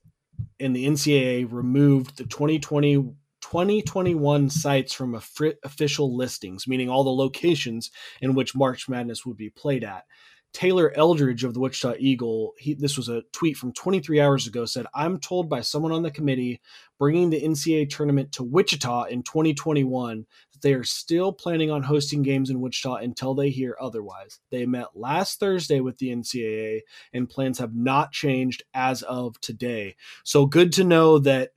[0.59, 7.89] and the NCAA removed the 2020 2021 sites from official listings, meaning all the locations
[8.21, 10.03] in which March Madness would be played at.
[10.51, 14.65] Taylor Eldridge of the Wichita Eagle, he, this was a tweet from 23 hours ago,
[14.65, 16.59] said, I'm told by someone on the committee
[16.97, 22.21] bringing the NCAA tournament to Wichita in 2021 that they are still planning on hosting
[22.21, 24.39] games in Wichita until they hear otherwise.
[24.51, 26.81] They met last Thursday with the NCAA
[27.13, 29.95] and plans have not changed as of today.
[30.23, 31.51] So good to know that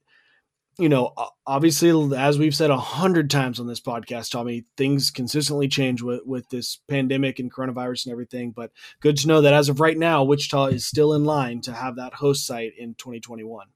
[0.79, 1.13] you know,
[1.47, 6.23] obviously, as we've said a hundred times on this podcast, Tommy, things consistently change with
[6.25, 8.53] with this pandemic and coronavirus and everything.
[8.53, 11.73] But good to know that as of right now, Wichita is still in line to
[11.73, 13.67] have that host site in 2021.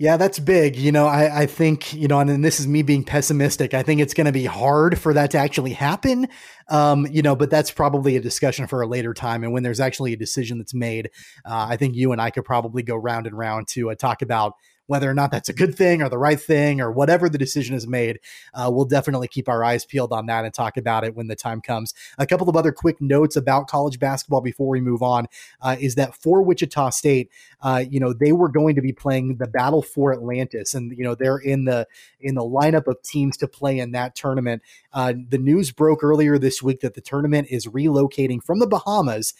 [0.00, 0.76] Yeah, that's big.
[0.76, 3.74] You know, I, I think, you know, and this is me being pessimistic.
[3.74, 6.26] I think it's going to be hard for that to actually happen.
[6.70, 9.44] Um, you know, but that's probably a discussion for a later time.
[9.44, 11.10] And when there's actually a decision that's made,
[11.44, 14.22] uh, I think you and I could probably go round and round to uh, talk
[14.22, 14.54] about
[14.90, 17.76] whether or not that's a good thing or the right thing or whatever the decision
[17.76, 18.18] is made,
[18.54, 21.36] uh, we'll definitely keep our eyes peeled on that and talk about it when the
[21.36, 21.94] time comes.
[22.18, 25.28] A couple of other quick notes about college basketball before we move on
[25.62, 27.30] uh, is that for Wichita State,
[27.62, 31.04] uh, you know, they were going to be playing the Battle for Atlantis, and you
[31.04, 31.86] know they're in the
[32.18, 34.60] in the lineup of teams to play in that tournament.
[34.92, 39.34] Uh, the news broke earlier this week that the tournament is relocating from the Bahamas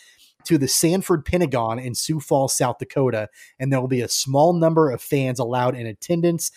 [0.45, 3.29] to the Sanford Pentagon in Sioux Falls, South Dakota,
[3.59, 6.51] and there will be a small number of fans allowed in attendance.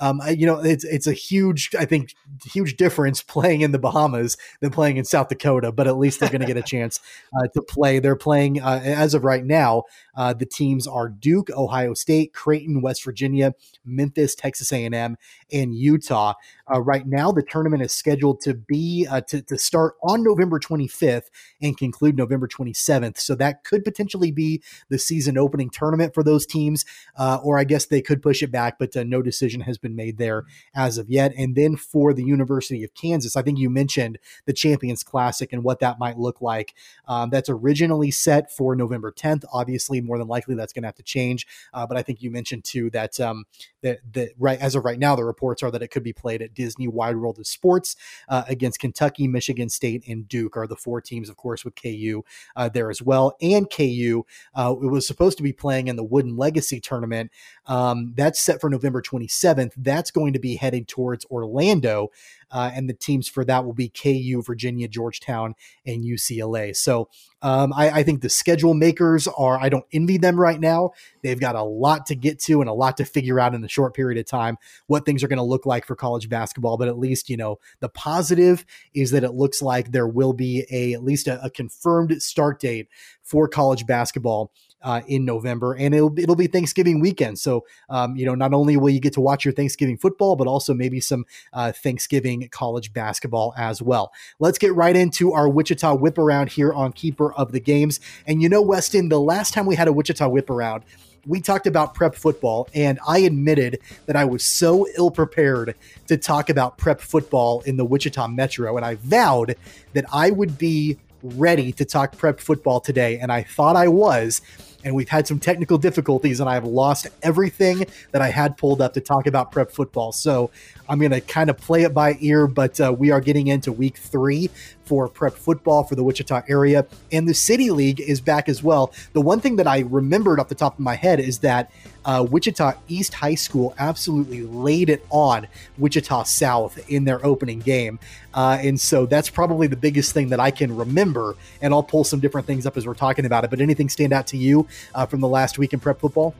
[0.00, 4.36] Um, you know, it's it's a huge, I think, huge difference playing in the Bahamas
[4.60, 5.72] than playing in South Dakota.
[5.72, 7.00] But at least they're going to get a chance
[7.36, 7.98] uh, to play.
[7.98, 9.84] They're playing uh, as of right now.
[10.16, 15.16] Uh, the teams are Duke, Ohio State, Creighton, West Virginia, Memphis, Texas A&M,
[15.52, 16.34] and Utah.
[16.72, 20.58] Uh, right now, the tournament is scheduled to be uh, to, to start on November
[20.58, 21.30] 25th
[21.60, 23.18] and conclude November 27th.
[23.18, 26.84] So that could potentially be the season opening tournament for those teams,
[27.16, 29.96] uh, or I guess they could push it back, but no decision has been been
[29.96, 31.32] made there as of yet.
[31.36, 35.64] And then for the University of Kansas, I think you mentioned the Champions Classic and
[35.64, 36.74] what that might look like.
[37.06, 39.44] Um, that's originally set for November 10th.
[39.52, 41.46] Obviously, more than likely that's going to have to change.
[41.72, 43.44] Uh, but I think you mentioned too that um,
[43.82, 46.42] that that right as of right now, the reports are that it could be played
[46.42, 47.96] at Disney Wide World of Sports
[48.28, 52.22] uh, against Kentucky, Michigan State, and Duke are the four teams, of course, with KU
[52.56, 53.36] uh, there as well.
[53.40, 54.24] And KU,
[54.54, 57.30] uh, it was supposed to be playing in the Wooden Legacy tournament.
[57.66, 62.10] Um, that's set for November 27th that's going to be heading towards Orlando.
[62.50, 65.54] Uh, and the teams for that will be KU, Virginia, Georgetown,
[65.86, 66.74] and UCLA.
[66.74, 67.08] So
[67.42, 70.90] um, I, I, think the schedule makers are, I don't envy them right now.
[71.22, 73.68] They've got a lot to get to and a lot to figure out in the
[73.68, 74.58] short period of time
[74.88, 76.76] what things are going to look like for college basketball.
[76.76, 80.66] But at least, you know, the positive is that it looks like there will be
[80.72, 82.88] a at least a, a confirmed start date
[83.22, 84.52] for college basketball
[84.82, 87.38] uh, in November, and it'll it'll be Thanksgiving weekend.
[87.38, 90.46] So um, you know, not only will you get to watch your Thanksgiving football, but
[90.46, 94.12] also maybe some uh, Thanksgiving college basketball as well.
[94.38, 98.00] Let's get right into our Wichita whip around here on Keeper of the Games.
[98.26, 100.84] And you know, Weston, the last time we had a Wichita whip around
[101.26, 105.74] we talked about prep football, and I admitted that I was so ill prepared
[106.06, 109.56] to talk about prep football in the Wichita Metro, and I vowed
[109.92, 114.40] that I would be ready to talk prep football today, and I thought I was
[114.84, 118.80] and we've had some technical difficulties, and I have lost everything that I had pulled
[118.80, 120.12] up to talk about prep football.
[120.12, 120.50] So
[120.88, 123.72] I'm going to kind of play it by ear, but uh, we are getting into
[123.72, 124.50] week three
[124.84, 128.92] for prep football for the Wichita area, and the City League is back as well.
[129.12, 131.70] The one thing that I remembered off the top of my head is that
[132.04, 135.46] uh, Wichita East High School absolutely laid it on
[135.78, 137.98] Wichita South in their opening game.
[138.32, 141.36] Uh, and so that's probably the biggest thing that I can remember.
[141.60, 143.50] And I'll pull some different things up as we're talking about it.
[143.50, 146.34] But anything stand out to you uh, from the last week in prep football?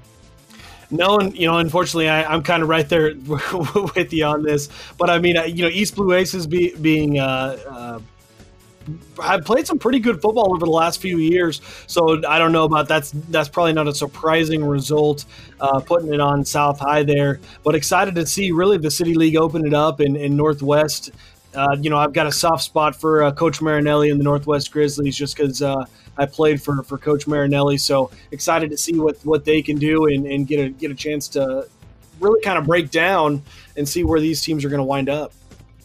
[0.90, 3.14] No, and you know, unfortunately, I, am kind of right there
[3.94, 4.68] with you on this.
[4.98, 8.00] But I mean, you know, East Blue Aces be, being uh, uh,
[9.22, 11.60] have played some pretty good football over the last few years.
[11.86, 15.26] So I don't know about that's that's probably not a surprising result,
[15.60, 17.40] uh, putting it on South High there.
[17.62, 21.10] But excited to see really the City League open it up in, in Northwest.
[21.54, 24.70] Uh, you know, I've got a soft spot for uh, Coach Marinelli and the Northwest
[24.70, 25.84] Grizzlies just because uh,
[26.20, 27.78] I played for for Coach Marinelli.
[27.78, 30.94] So excited to see what what they can do and, and get a get a
[30.94, 31.66] chance to
[32.20, 33.42] really kind of break down
[33.76, 35.32] and see where these teams are going to wind up.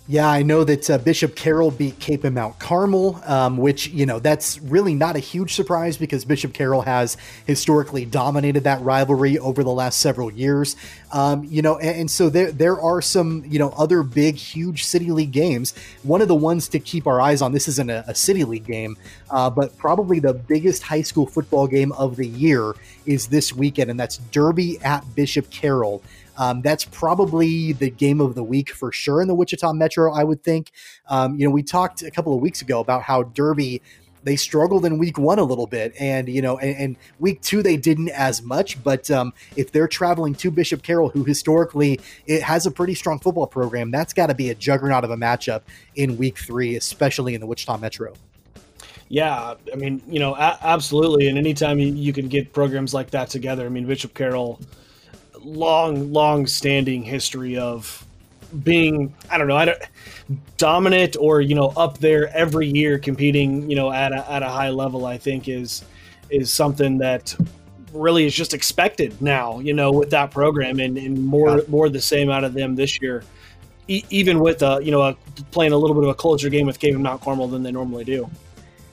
[0.07, 4.19] Yeah, I know that uh, Bishop Carroll beat Kapaun Mount Carmel, um, which, you know,
[4.19, 9.63] that's really not a huge surprise because Bishop Carroll has historically dominated that rivalry over
[9.63, 10.75] the last several years.
[11.11, 14.83] Um, you know, and, and, so there, there are some, you know, other big, huge
[14.83, 15.73] City League games.
[16.03, 18.67] One of the ones to keep our eyes on, this isn't a, a City League
[18.67, 18.97] game,
[19.31, 22.75] uh, but probably the biggest high school football game of the year
[23.07, 26.03] is this weekend, and that's Derby at Bishop Carroll.
[26.37, 30.23] Um, that's probably the game of the week for sure in the Wichita Metro, I
[30.23, 30.71] would think.
[31.07, 33.81] Um, you know, we talked a couple of weeks ago about how Derby
[34.25, 37.63] they struggled in week one a little bit and you know and, and week two
[37.63, 42.41] they didn't as much but um, if they're traveling to bishop carroll who historically it
[42.41, 45.61] has a pretty strong football program that's got to be a juggernaut of a matchup
[45.95, 48.13] in week three especially in the wichita metro
[49.07, 53.11] yeah i mean you know a- absolutely and anytime you, you can get programs like
[53.11, 54.59] that together i mean bishop carroll
[55.45, 58.05] long, long standing history of
[58.63, 59.77] being I don't know I don't
[60.57, 64.47] dominant or you know up there every year competing you know at a, at a
[64.47, 65.83] high level I think is
[66.29, 67.35] is something that
[67.91, 71.99] really is just expected now you know with that program and, and more more the
[71.99, 73.23] same out of them this year
[73.87, 75.17] e- even with a you know a,
[75.51, 78.03] playing a little bit of a closer game with Kapaun Mount Carmel than they normally
[78.03, 78.29] do.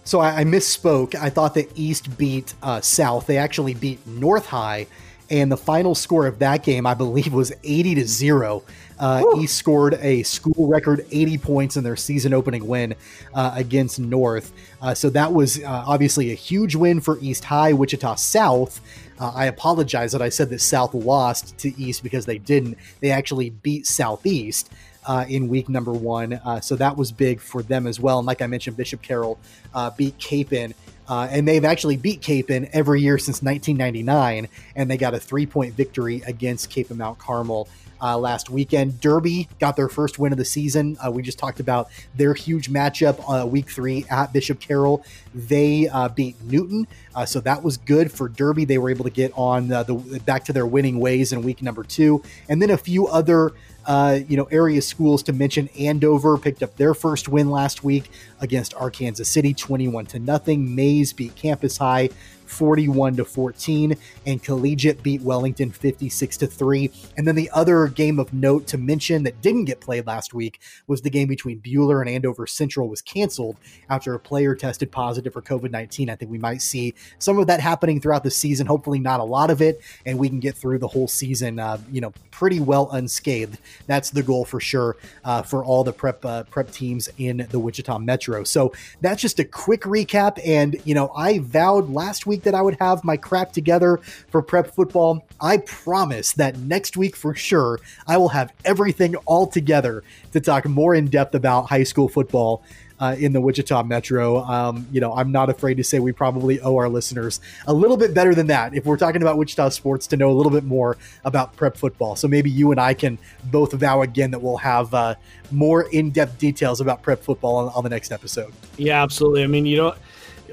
[0.05, 1.15] So I, I misspoke.
[1.15, 3.27] I thought that East beat uh, South.
[3.27, 4.89] They actually beat North High
[5.33, 8.63] and the final score of that game, I believe, was 80 to zero.
[8.99, 12.95] Uh, he scored a school record 80 points in their season opening win
[13.35, 14.53] uh, against North.
[14.83, 17.73] Uh, so that was uh, obviously a huge win for East High.
[17.73, 18.81] Wichita South.
[19.19, 22.77] Uh, I apologize that I said that South lost to East because they didn't.
[23.01, 24.71] They actually beat Southeast.
[25.05, 26.35] Uh, in week number one.
[26.45, 28.21] Uh, so that was big for them as well.
[28.21, 29.37] And like I mentioned, Bishop Carroll
[29.75, 30.75] uh, beat Kapaun
[31.09, 35.47] uh, and they've actually beat Kapaun every year since 1999, and they got a three
[35.47, 37.69] point victory against Kapaun Mount Carmel
[38.03, 39.01] uh, last weekend.
[39.01, 40.97] Derby got their first win of the season.
[41.05, 45.05] Uh, we just talked about their huge matchup uh, week three at Bishop Carroll.
[45.35, 48.65] They uh, beat Newton, uh, so that was good for Derby.
[48.65, 51.85] They were able to get on the back to their winning ways in week number
[51.85, 53.53] two, and then a few other
[53.87, 58.11] uh, you know, area schools to mention Andover picked up their first win last week
[58.41, 60.75] against Arkansas City, 21 to nothing.
[60.75, 62.11] Maize beat Campus High
[62.53, 63.97] 41 to 14,
[64.27, 66.91] and Collegiate beat Wellington 56 to 3.
[67.17, 70.61] And then the other game of note to mention that didn't get played last week
[70.87, 73.57] was the game between Buhler and Andover Central was canceled
[73.89, 76.11] after a player tested positive for COVID 19.
[76.11, 78.67] I think we might see some of that happening throughout the season.
[78.67, 81.79] Hopefully, not a lot of it, and we can get through the whole season, uh,
[81.91, 83.59] you know, pretty well unscathed.
[83.87, 87.59] That's the goal for sure uh, for all the prep uh, prep teams in the
[87.59, 88.45] Wichita Metro.
[88.45, 90.39] So that's just a quick recap.
[90.45, 94.43] And you know, I vowed last week that I would have my crap together for
[94.43, 95.25] prep football.
[95.41, 100.67] I promise that next week for sure, I will have everything all together to talk
[100.67, 102.63] more in depth about high school football.
[103.01, 104.45] Uh, in the Wichita Metro.
[104.45, 107.97] Um, you know, I'm not afraid to say we probably owe our listeners a little
[107.97, 110.63] bit better than that if we're talking about Wichita sports to know a little bit
[110.63, 112.15] more about prep football.
[112.15, 115.17] So maybe you and I can both vow again that we'll have uh,
[115.51, 118.53] more in depth details about prep football on, on the next episode.
[118.77, 119.43] Yeah, absolutely.
[119.43, 119.95] I mean, you know,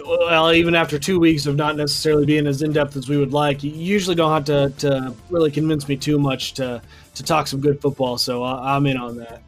[0.05, 3.33] well, even after two weeks of not necessarily being as in depth as we would
[3.33, 6.81] like, you usually don't have to, to really convince me too much to
[7.15, 8.17] to talk some good football.
[8.17, 9.41] So I'm in on that.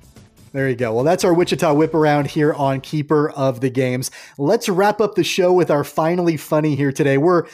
[0.54, 0.94] There you go.
[0.94, 4.12] Well, that's our Wichita whip around here on Keeper of the Games.
[4.38, 7.18] Let's wrap up the show with our finally funny here today.
[7.18, 7.46] We're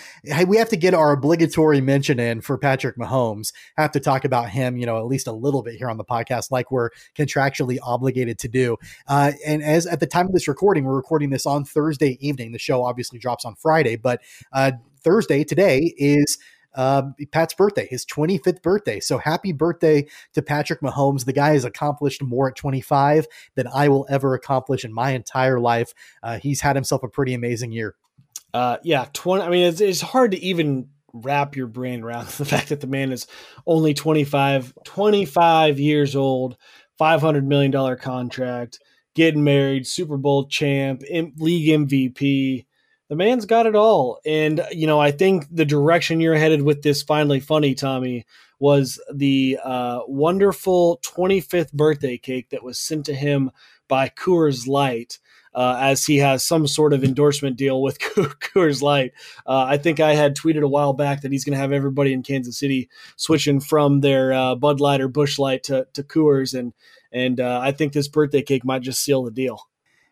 [0.47, 3.53] we have to get our obligatory mention in for Patrick Mahomes.
[3.77, 6.03] Have to talk about him, you know, at least a little bit here on the
[6.03, 8.77] podcast, like we're contractually obligated to do.
[9.07, 12.51] Uh, and as at the time of this recording, we're recording this on Thursday evening.
[12.51, 14.21] The show obviously drops on Friday, but
[14.53, 14.71] uh,
[15.03, 16.39] Thursday today is
[16.77, 17.01] uh,
[17.31, 18.99] Pat's birthday, his 25th birthday.
[18.99, 21.25] So happy birthday to Patrick Mahomes.
[21.25, 23.25] The guy has accomplished more at 25
[23.55, 25.93] than I will ever accomplish in my entire life.
[26.21, 27.95] Uh, he's had himself a pretty amazing year.
[28.53, 29.43] Uh, yeah, 20.
[29.43, 32.87] I mean, it's, it's hard to even wrap your brain around the fact that the
[32.87, 33.25] man is
[33.65, 36.57] only 25, 25 years old,
[37.01, 38.79] $500 million contract,
[39.15, 42.65] getting married, Super Bowl champ, league MVP
[43.09, 44.19] the man's got it all.
[44.25, 48.25] And, you know, I think the direction you're headed with this finally funny, Tommy,
[48.59, 53.51] was the uh, wonderful 25th birthday cake that was sent to him
[53.87, 55.19] by Coors Light.
[55.55, 59.13] Uh, as he has some sort of endorsement deal with Coors Light.
[59.43, 62.13] Uh, I think I had tweeted a while back that he's going to have everybody
[62.13, 66.53] in Kansas City switching from their uh, Bud Light or Busch Light to, to Coors,
[66.53, 66.73] and
[67.11, 69.67] and uh, I think this birthday cake might just seal the deal.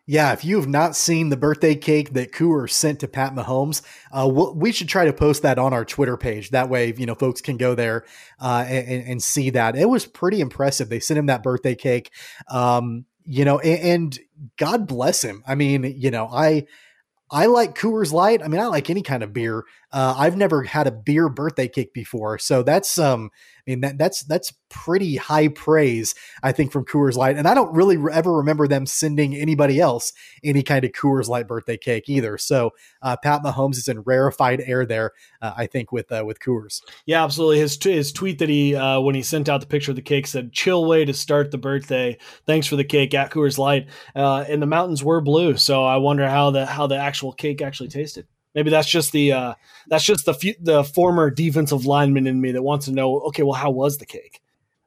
[0.08, 3.82] Yeah, if you have not seen the birthday cake that Coors sent to Pat Mahomes,
[4.12, 6.50] uh, we'll, we should try to post that on our Twitter page.
[6.50, 8.04] That way, you know, folks can go there
[8.38, 9.74] uh, and, and, see that.
[9.74, 10.88] It was pretty impressive.
[10.88, 12.12] They sent him that birthday cake,
[12.48, 14.18] um, you know, and, and
[14.56, 15.42] God bless him.
[15.44, 16.66] I mean, you know, I
[17.28, 18.42] I like Coors Light.
[18.44, 19.64] I mean, I like any kind of beer.
[19.96, 23.30] Uh, I've never had a beer birthday cake before, so that's um,
[23.66, 27.38] I mean that that's that's pretty high praise, I think, from Coors Light.
[27.38, 30.12] And I don't really ever remember them sending anybody else
[30.44, 32.36] any kind of Coors Light birthday cake either.
[32.36, 36.40] So uh, Pat Mahomes is in rarefied air there, uh, I think, with uh, with
[36.40, 36.82] Coors.
[37.06, 37.60] Yeah, absolutely.
[37.60, 40.26] His his tweet that he uh, when he sent out the picture of the cake
[40.26, 42.18] said, "Chill way to start the birthday.
[42.44, 45.96] Thanks for the cake at Coors Light." Uh, and the mountains were blue, so I
[45.96, 48.26] wonder how the how the actual cake actually tasted.
[48.56, 49.54] Maybe that's just the uh,
[49.86, 53.20] that's just the the former defensive lineman in me that wants to know.
[53.20, 54.40] Okay, well, how was the cake?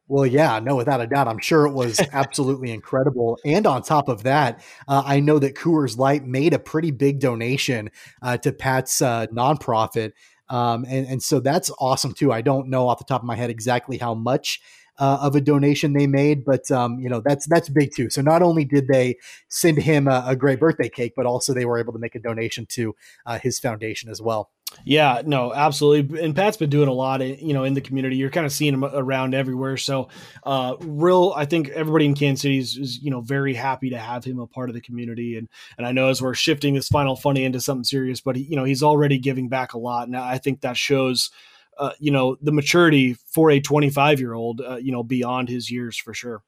[0.08, 1.28] Well, yeah, no, without a doubt.
[1.28, 3.38] I'm sure it was absolutely incredible.
[3.46, 7.20] And on top of that, uh, I know that Coors Light made a pretty big
[7.20, 7.92] donation
[8.24, 10.14] uh, to Pat's uh, nonprofit.
[10.50, 12.32] Um, and, and so that's awesome too.
[12.32, 14.60] I don't know off the top of my head exactly how much
[15.00, 18.10] uh, of a donation they made, but um, you know that's that's big too.
[18.10, 19.18] So not only did they
[19.48, 22.20] send him a, a great birthday cake, but also they were able to make a
[22.20, 22.96] donation to
[23.26, 24.52] uh, his foundation as well.
[24.86, 26.24] Yeah, no, absolutely.
[26.24, 28.18] And Pat's been doing a lot, in, you know, in the community.
[28.18, 29.78] You're kind of seeing him around everywhere.
[29.78, 30.10] So,
[30.44, 33.98] uh, real, I think everybody in Kansas City is, is, you know, very happy to
[33.98, 35.38] have him a part of the community.
[35.38, 38.44] And and I know as we're shifting this final funny into something serious, but he,
[38.44, 41.32] you know, he's already giving back a lot, and I think that shows
[41.80, 45.72] uh, you know, the maturity for a 25 year old, uh, you know, beyond his
[45.72, 46.44] years for sure.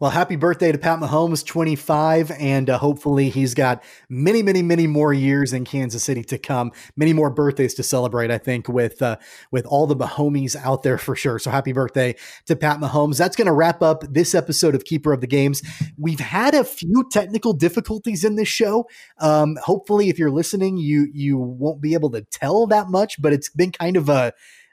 [0.00, 4.86] Well, happy birthday to Pat Mahomes, 25, and uh, hopefully he's got many, many, many
[4.86, 6.72] more years in Kansas City to come.
[6.96, 9.18] Many more birthdays to celebrate, I think, with uh,
[9.52, 11.38] with all the Mahomes out there for sure.
[11.38, 12.16] So happy birthday
[12.46, 13.18] to Pat Mahomes.
[13.18, 15.62] That's going to wrap up this episode of Keeper of the Games.
[15.98, 18.88] We've had a few technical difficulties in this show.
[19.18, 23.34] Um, hopefully, if you're listening, you you won't be able to tell that much, but
[23.34, 24.32] it's been kind of a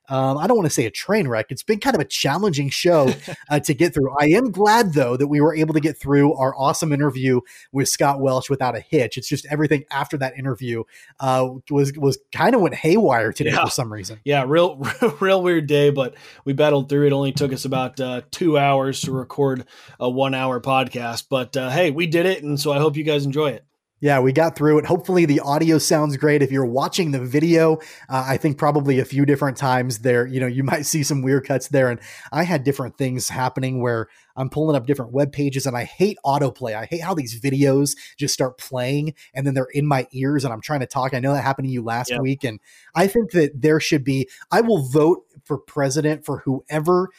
[0.10, 1.48] um, I don't want to say a train wreck.
[1.50, 3.14] It's been kind of a challenging show
[3.50, 4.16] uh, to get through.
[4.20, 7.90] I am glad though that we were able to get through our awesome interview with
[7.90, 9.18] Scott Welch without a hitch.
[9.18, 10.84] It's just everything after that interview
[11.20, 13.66] uh, was was kind of went haywire today yeah.
[13.66, 14.20] for some reason.
[14.24, 16.16] Yeah, real, real, real weird day, but
[16.46, 17.08] we battled through.
[17.08, 19.66] It only took us about uh, two hours to record
[20.00, 23.04] a one hour podcast, but uh, hey, we did it, and so I hope you
[23.04, 23.66] guys enjoy it.
[24.00, 24.86] Yeah, we got through it.
[24.86, 26.44] Hopefully, the audio sounds great.
[26.44, 27.78] If you're watching the video,
[28.10, 31.24] uh, I think probably a few different times there, you know, you might see some
[31.24, 31.90] weird cuts there.
[31.90, 32.00] And
[32.32, 36.20] I had different things happening where I'm pulling up different web pages and I hate
[36.24, 36.76] autoplay.
[36.76, 40.54] I hate how these videos just start playing and then they're in my ears and
[40.54, 41.16] I'm trying to talk.
[41.16, 42.22] I know that happened to you last yep.
[42.22, 42.44] week.
[42.44, 42.60] And
[42.94, 47.10] I think that there should be, I will vote for president for whoever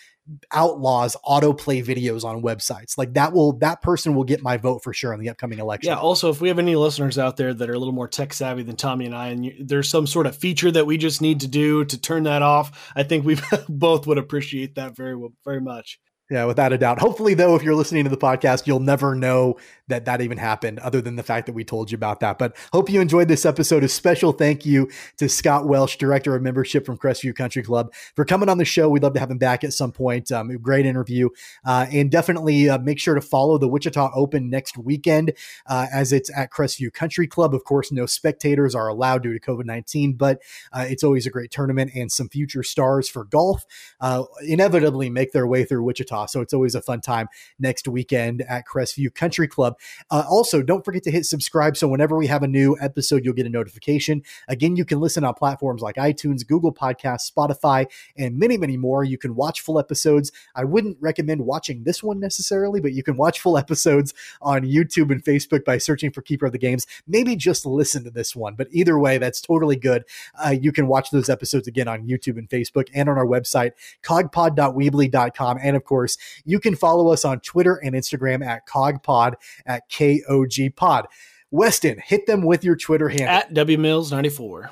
[0.53, 2.99] outlaws autoplay videos on websites.
[2.99, 5.91] Like that will that person will get my vote for sure in the upcoming election.
[5.91, 5.99] Yeah.
[5.99, 8.63] Also, if we have any listeners out there that are a little more tech savvy
[8.63, 11.41] than Tommy and I, and you, there's some sort of feature that we just need
[11.41, 13.39] to do to turn that off, I think we
[13.69, 15.99] both would appreciate that very well, very much.
[16.31, 17.01] Yeah, without a doubt.
[17.01, 19.57] Hopefully, though, if you're listening to the podcast, you'll never know
[19.87, 22.39] that that even happened, other than the fact that we told you about that.
[22.39, 23.83] But hope you enjoyed this episode.
[23.83, 28.27] A special thank you to Scott Welch, Director of Membership from Crestview Country Club, for
[28.27, 28.91] coming on the show.
[28.91, 30.31] We'd love to have him back at some point.
[30.31, 31.31] Um, great interview.
[31.65, 35.33] Uh, and definitely uh, make sure to follow the Wichita Open next weekend
[35.67, 37.55] uh, as it's at Crestview Country Club.
[37.55, 40.43] Of course, no spectators are allowed due to COVID 19, but
[40.75, 43.65] uh, it's always a great tournament and some future stars for golf
[44.03, 47.29] uh, inevitably make their way through Wichita So it's always a fun time
[47.59, 49.77] next weekend at Crestview Country Club.
[50.11, 53.35] Uh, also, don't forget to hit subscribe so whenever we have a new episode, you'll
[53.35, 54.23] get a notification.
[54.49, 57.87] Again, you can listen on platforms like iTunes, Google Podcasts, Spotify,
[58.17, 59.05] and many, many more.
[59.05, 60.33] You can watch full episodes.
[60.55, 65.11] I wouldn't recommend watching this one necessarily, but you can watch full episodes on YouTube
[65.11, 66.87] and Facebook by searching for Keeper of the Games.
[67.07, 70.05] Maybe just listen to this one, but either way, that's totally good.
[70.43, 73.73] Uh, you can watch those episodes again on YouTube and Facebook and on our website,
[74.03, 75.59] kogpod.weebly.com.
[75.63, 76.08] And of course,
[76.45, 79.35] you can follow us on Twitter and Instagram at KOGPod
[79.67, 81.07] at KOG pod.
[81.51, 84.71] Weston, hit them with your Twitter handle at WMills94.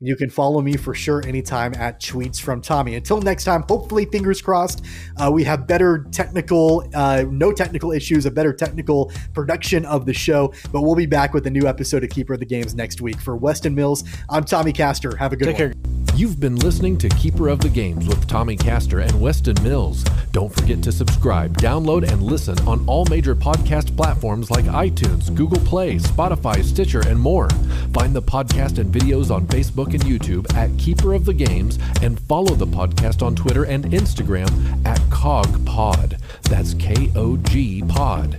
[0.00, 2.94] You can follow me for sure anytime at Tweets from Tommy.
[2.94, 4.84] Until next time, hopefully, fingers crossed,
[5.16, 10.14] uh, we have better technical, uh, no technical issues, a better technical production of the
[10.14, 10.52] show.
[10.70, 13.20] But we'll be back with a new episode of Keeper of the Games next week.
[13.20, 15.16] For Weston Mills, I'm Tommy Castor.
[15.16, 15.72] Have a good Take one.
[15.72, 15.98] Care.
[16.18, 20.02] You've been listening to Keeper of the Games with Tommy Castor and Weston Mills.
[20.32, 25.60] Don't forget to subscribe, download, and listen on all major podcast platforms like iTunes, Google
[25.60, 27.48] Play, Spotify, Stitcher, and more.
[27.94, 29.46] Find the podcast and videos on
[29.88, 33.84] Facebook and YouTube at Keeper of the Games and follow the podcast on Twitter and
[33.84, 34.48] Instagram
[34.86, 36.20] at KOGPod.
[36.42, 38.38] That's K O G Pod.